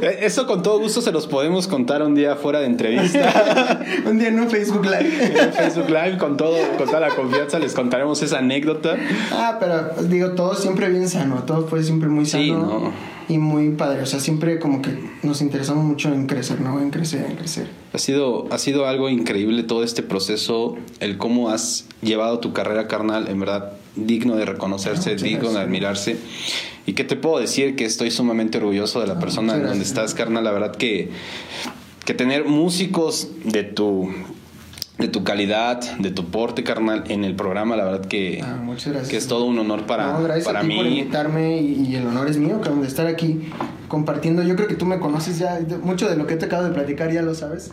[0.00, 3.80] Eh, Eso con todo gusto se los podemos contar un día fuera de entrevista.
[4.06, 5.34] Un día en un Facebook Live.
[5.44, 8.96] en Facebook Live, con, todo, con toda la confianza, les contaremos esa anécdota.
[9.32, 12.92] Ah, pero digo, todo siempre bien sano, todo fue siempre muy sano Sí, ¿no?
[13.28, 14.90] Y muy padre, o sea, siempre como que
[15.22, 16.80] nos interesamos mucho en crecer, ¿no?
[16.80, 17.68] En crecer, en crecer.
[17.92, 22.88] Ha sido, ha sido algo increíble todo este proceso, el cómo has llevado tu carrera
[22.88, 26.16] carnal, en verdad, digno de reconocerse, Ah, digno de admirarse.
[26.86, 30.14] Y que te puedo decir que estoy sumamente orgulloso de la persona en donde estás,
[30.14, 30.44] carnal.
[30.44, 31.10] La verdad que
[32.04, 34.10] que tener músicos de tu
[34.98, 38.58] de tu calidad, de tu porte, carnal, en el programa, la verdad que, Ah,
[39.10, 40.98] que es todo un honor para, No, para a ti por mí.
[41.00, 43.48] invitarme y, y el honor es mío, cabrón, de estar aquí
[43.88, 44.42] compartiendo.
[44.44, 47.12] Yo creo que tú me conoces ya, mucho de lo que te acabo de platicar
[47.12, 47.72] ya lo sabes,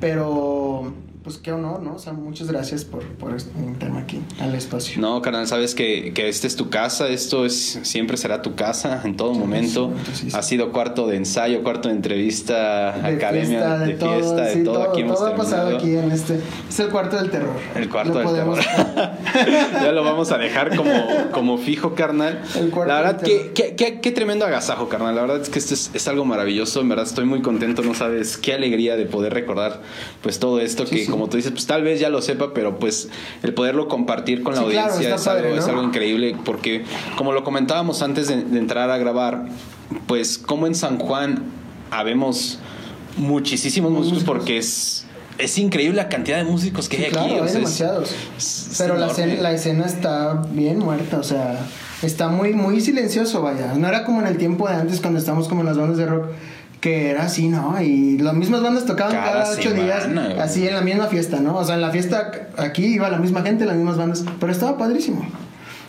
[0.00, 0.92] pero
[1.26, 1.94] pues qué honor, ¿no?
[1.94, 5.00] O sea, muchas gracias por, por invitarme aquí al espacio.
[5.00, 9.00] No, carnal, sabes que, que esta es tu casa, esto es siempre será tu casa
[9.04, 9.92] en todo momento.
[10.14, 10.36] sí, sí.
[10.36, 14.62] Ha sido cuarto de ensayo, cuarto de entrevista, De academia, fiesta, de, fiesta, de sí,
[14.62, 14.82] todo.
[14.84, 16.38] Aquí hemos todo ha pasado aquí en este.
[16.68, 17.56] Es el cuarto del terror.
[17.74, 18.58] El cuarto Lo del terror.
[19.82, 20.92] ya lo vamos a dejar como,
[21.32, 22.40] como fijo, carnal.
[22.56, 25.14] El cuarto La verdad, del que- que- qué tremendo agasajo, carnal.
[25.16, 26.80] La verdad es que esto es, es algo maravilloso.
[26.82, 27.82] En verdad, estoy muy contento.
[27.82, 29.82] No sabes qué alegría de poder recordar
[30.22, 30.84] pues todo esto.
[30.84, 31.15] Que.
[31.16, 33.08] Como tú dices, pues tal vez ya lo sepa, pero pues
[33.42, 36.36] el poderlo compartir con la Sí, audiencia es, algo, es algo increíble.
[36.44, 36.84] Porque
[37.16, 39.46] como lo comentábamos antes de, de entrar a grabar,
[40.06, 41.42] pues como en San Juan
[41.90, 42.58] habemos
[43.16, 45.02] muchísimos músicos porque es...
[45.38, 47.40] Es increíble la cantidad de músicos que Sí, hay claro, aquí.
[47.40, 48.14] o sea, demasiados.
[48.38, 51.58] es- es Pero la escena, la escena está bien muerta, o sea,
[52.02, 53.74] está muy, muy silencioso, vaya.
[53.74, 56.06] No era como en el tiempo de antes cuando estábamos como en las bandas de
[56.06, 56.28] rock,
[56.86, 57.80] que era así, ¿no?
[57.82, 60.38] Y las mismas bandas tocaban Cada cada, ocho semana, días, güey.
[60.38, 61.56] así en la misma fiesta, ¿no?
[61.56, 64.78] O sea, en la fiesta aquí iba la misma gente, las mismas bandas, pero estaba
[64.78, 65.26] padrísimo.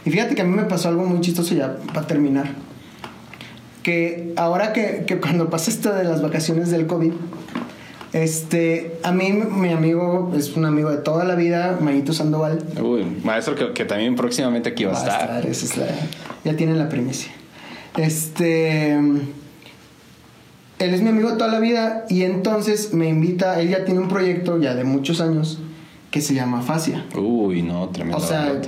[0.06, 2.48] Y fíjate que a mí me pasó algo muy chistoso ya para terminar.
[3.84, 7.12] Que ahora que, que cuando pasé esto de las vacaciones del COVID,
[8.14, 12.58] este, a mí mi amigo es un amigo de toda la vida, Mayito Sandoval.
[12.82, 15.22] Uy, maestro que, que también próximamente aquí va a Va a estar.
[15.30, 15.86] estar, esa es la-
[16.44, 17.32] ya tienen la primicia.
[17.98, 18.98] Este,
[20.80, 24.00] él es mi amigo de toda la vida y entonces me invita, él ya tiene
[24.00, 25.60] un proyecto ya de muchos años
[26.12, 27.06] que se llama Facia.
[27.16, 28.18] Uy, no, tremendo.
[28.18, 28.62] O sea,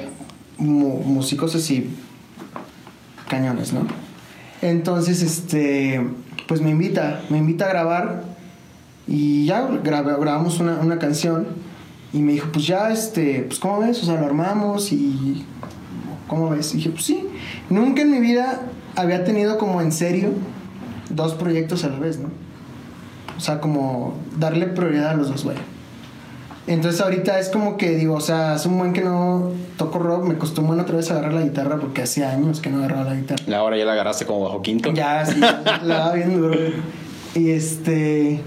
[0.58, 1.90] mu- músicos así
[3.28, 3.82] cañones, ¿no?
[4.62, 6.02] Entonces, este,
[6.48, 8.24] pues me invita, me invita a grabar
[9.08, 11.48] y ya grab- grabamos una, una canción
[12.12, 14.02] y me dijo, pues ya, este, pues ¿cómo ves?
[14.02, 15.46] O sea, lo armamos y
[16.28, 16.74] ¿cómo ves?
[16.74, 17.24] Y dije, pues sí.
[17.70, 18.62] Nunca en mi vida
[18.96, 20.32] había tenido como en serio
[21.10, 22.30] dos proyectos a la vez, ¿no?
[23.38, 25.58] O sea, como darle prioridad a los dos, güey.
[26.68, 30.26] Entonces ahorita es como que digo, o sea, hace un buen que no toco rock,
[30.26, 33.06] me costó un buen otra vez agarrar la guitarra porque hace años que no agarraba
[33.06, 33.44] la guitarra.
[33.48, 34.92] La hora ya la agarraste como bajo quinto.
[34.94, 36.50] Ya, sí, la daba bien duro.
[36.50, 36.74] güey.
[37.34, 38.42] Y este.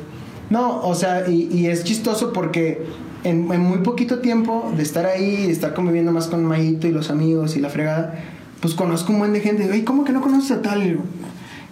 [0.50, 2.84] No, o sea, y, y es chistoso porque
[3.24, 6.92] en, en muy poquito tiempo de estar ahí, de estar conviviendo más con Mayito y
[6.92, 8.14] los amigos y la fregada,
[8.60, 9.68] pues conozco un buen de gente.
[9.72, 11.00] "Ey, ¿cómo que no conoces a tal?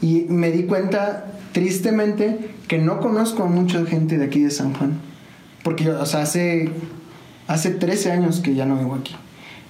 [0.03, 4.74] Y me di cuenta, tristemente, que no conozco a mucha gente de aquí de San
[4.74, 5.01] Juan.
[5.62, 6.70] Porque yo, o sea, hace,
[7.46, 9.14] hace 13 años que ya no vivo aquí.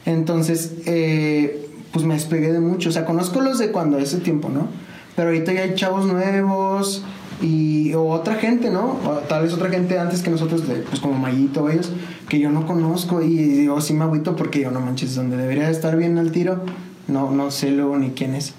[0.07, 2.89] Entonces, eh, pues me despegué de mucho.
[2.91, 4.69] O sea, conozco los de cuando ese tiempo, ¿no?
[5.17, 7.03] Pero ahorita ya hay chavos nuevos
[7.43, 8.99] y o otra gente, ¿no?
[9.05, 11.91] O tal vez otra gente antes que nosotros, pues como Mayito ellos,
[12.29, 15.71] que yo no conozco y digo, sí me agüito porque yo no manches, donde debería
[15.71, 16.65] estar bien al tiro,
[17.09, 18.55] no, no sé luego ni quién es.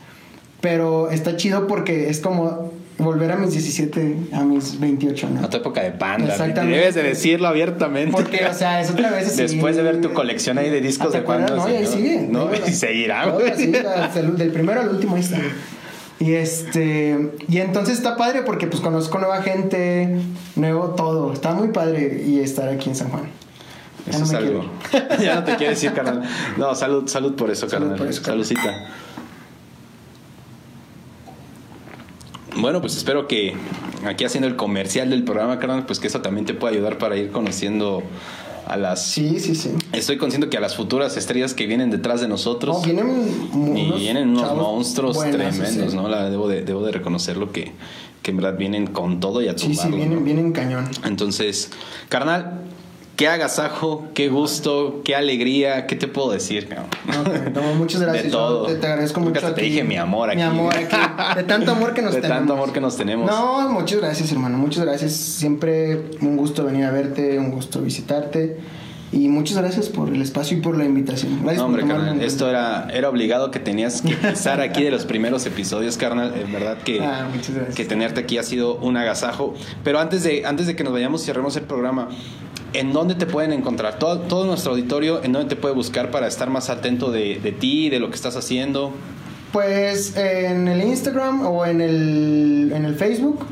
[0.61, 5.45] Pero está chido porque es como volver a mis 17, a mis 28, ¿no?
[5.45, 6.31] A tu época de panda.
[6.31, 6.77] Exactamente.
[6.77, 8.11] Debes de decirlo abiertamente.
[8.11, 9.41] Porque, o sea, es otra vez así.
[9.41, 11.55] Después de ver tu colección ahí de discos ¿Te de panda.
[11.55, 12.27] No, y ahí sigue.
[12.29, 13.51] No, y seguirá, güey.
[14.15, 15.39] el- del primero al último ahí está.
[16.19, 17.31] Y este.
[17.49, 20.15] Y entonces está padre porque pues conozco nueva gente,
[20.55, 21.33] nuevo todo.
[21.33, 23.23] Está muy padre y estar aquí en San Juan.
[24.05, 24.65] Ya Eso no es me algo.
[25.23, 26.21] ya no te quiero decir, carnal.
[26.57, 27.97] No, salud, salud por eso, Salud carnal.
[27.97, 28.45] por eso, carnal.
[28.45, 28.87] Saludcita.
[32.61, 33.55] Bueno, pues espero que
[34.05, 37.17] aquí haciendo el comercial del programa, carnal, pues que eso también te pueda ayudar para
[37.17, 38.03] ir conociendo
[38.67, 39.03] a las...
[39.03, 39.71] Sí, sí, sí.
[39.93, 42.77] Estoy consciente que a las futuras estrellas que vienen detrás de nosotros...
[42.77, 45.95] No, vienen y vienen unos monstruos tremendos, sí.
[45.95, 46.07] ¿no?
[46.07, 47.71] La, debo, de, debo de reconocerlo que,
[48.21, 50.23] que en verdad vienen con todo y a Sí, tumbarlo, sí, vienen, ¿no?
[50.23, 50.87] vienen cañón.
[51.03, 51.71] Entonces,
[52.09, 52.61] carnal,
[53.15, 56.67] qué agasajo, qué gusto, qué alegría, ¿qué te puedo decir?
[56.67, 56.87] cabrón?
[57.53, 58.25] No, no, muchas gracias.
[58.25, 58.65] De todo.
[58.65, 59.39] Te, te agradezco mucho.
[59.39, 60.37] hasta te dije mi amor aquí.
[60.37, 60.95] Mi amor aquí.
[61.35, 62.39] De tanto amor que nos De tenemos.
[62.39, 63.29] tanto amor que nos tenemos.
[63.29, 64.57] No, muchas gracias, hermano.
[64.57, 65.13] Muchas gracias.
[65.13, 68.57] Siempre un gusto venir a verte, un gusto visitarte.
[69.13, 71.39] Y muchas gracias por el espacio y por la invitación.
[71.41, 74.89] Gracias No, hombre, por carnal, esto era, era obligado que tenías que pisar aquí de
[74.91, 76.33] los primeros episodios, carnal.
[76.41, 77.27] En verdad que, Ah,
[77.75, 79.53] que tenerte aquí ha sido un agasajo.
[79.83, 82.07] Pero antes de, antes de que nos vayamos y cerremos el programa,
[82.73, 83.99] ¿en dónde te pueden encontrar?
[83.99, 87.51] Todo, todo nuestro auditorio, ¿en dónde te puede buscar para estar más atento de, de
[87.51, 88.93] ti, de lo que estás haciendo?
[89.51, 93.45] Pues en el Instagram o en el, en el Facebook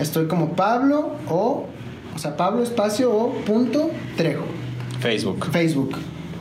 [0.00, 1.66] estoy como Pablo o,
[2.14, 4.44] o sea, Pablo espacio o punto Trejo.
[5.00, 5.46] Facebook.
[5.52, 5.96] Facebook.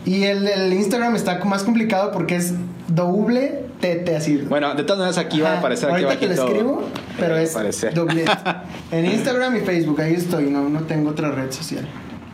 [0.06, 2.54] Y el, el Instagram está más complicado porque es
[2.88, 4.38] doble Tete así.
[4.38, 6.84] Bueno, de todas maneras aquí va a aparecer aquí Ahorita te lo escribo,
[7.20, 7.54] pero es
[7.94, 8.26] doble.
[8.92, 11.88] En Instagram y Facebook, ahí estoy, no, no tengo otra red social.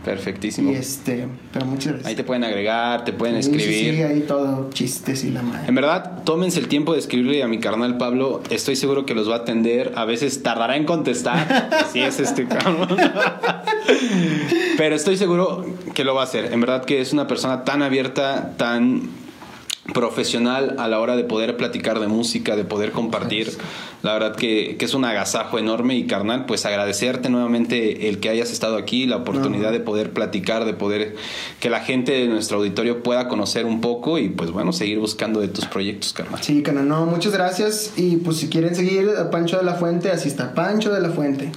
[0.03, 0.71] Perfectísimo.
[0.71, 2.07] Y este, pero muchas gracias.
[2.07, 3.95] Ahí te pueden agregar, te pueden Sí, escribir.
[3.95, 5.67] Sí, ahí todo chistes y la madre.
[5.67, 8.41] En verdad, tómense el tiempo de escribirle a mi carnal Pablo.
[8.49, 9.93] Estoy seguro que los va a atender.
[9.95, 11.69] A veces tardará en contestar.
[11.85, 12.97] Así es este cabrón.
[14.77, 16.51] Pero estoy seguro que lo va a hacer.
[16.51, 19.09] En verdad que es una persona tan abierta, tan
[19.93, 23.51] profesional a la hora de poder platicar de música, de poder compartir.
[24.03, 28.27] La verdad que, que es un agasajo enorme y carnal, pues agradecerte nuevamente el que
[28.29, 31.15] hayas estado aquí, la oportunidad de poder platicar, de poder
[31.61, 35.39] que la gente de nuestro auditorio pueda conocer un poco y pues bueno, seguir buscando
[35.39, 36.43] de tus proyectos, carnal.
[36.43, 37.93] Sí, canal, no, muchas gracias.
[37.95, 41.09] Y pues si quieren seguir a Pancho de la Fuente, así está Pancho de la
[41.09, 41.49] Fuente.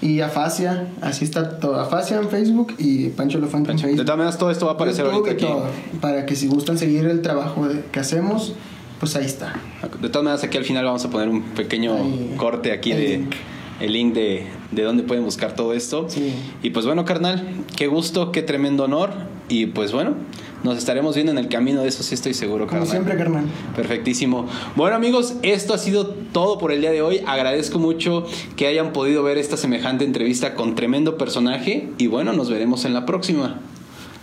[0.00, 1.78] Y Afasia, así está todo.
[1.78, 4.04] Afasia en Facebook y Pancho de la Fuente en De Facebook.
[4.06, 5.44] todas maneras, todo esto va a aparecer YouTube ahorita aquí.
[5.52, 5.66] todo,
[6.00, 8.54] para que si gustan seguir el trabajo de- que hacemos,
[9.02, 9.54] pues ahí está.
[10.00, 12.98] De todas maneras, aquí al final vamos a poner un pequeño Ahí, corte aquí el
[12.98, 13.34] de link.
[13.80, 16.06] el link de, de dónde pueden buscar todo esto.
[16.08, 16.32] Sí.
[16.62, 17.44] Y pues bueno, carnal,
[17.76, 19.10] qué gusto, qué tremendo honor.
[19.48, 20.14] Y pues bueno,
[20.62, 22.88] nos estaremos viendo en el camino, de eso sí estoy seguro, Como carnal.
[22.88, 23.44] siempre, carnal.
[23.74, 24.46] Perfectísimo.
[24.76, 27.22] Bueno amigos, esto ha sido todo por el día de hoy.
[27.26, 28.24] Agradezco mucho
[28.54, 32.94] que hayan podido ver esta semejante entrevista con tremendo personaje y bueno, nos veremos en
[32.94, 33.58] la próxima.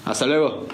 [0.06, 0.66] Hasta luego.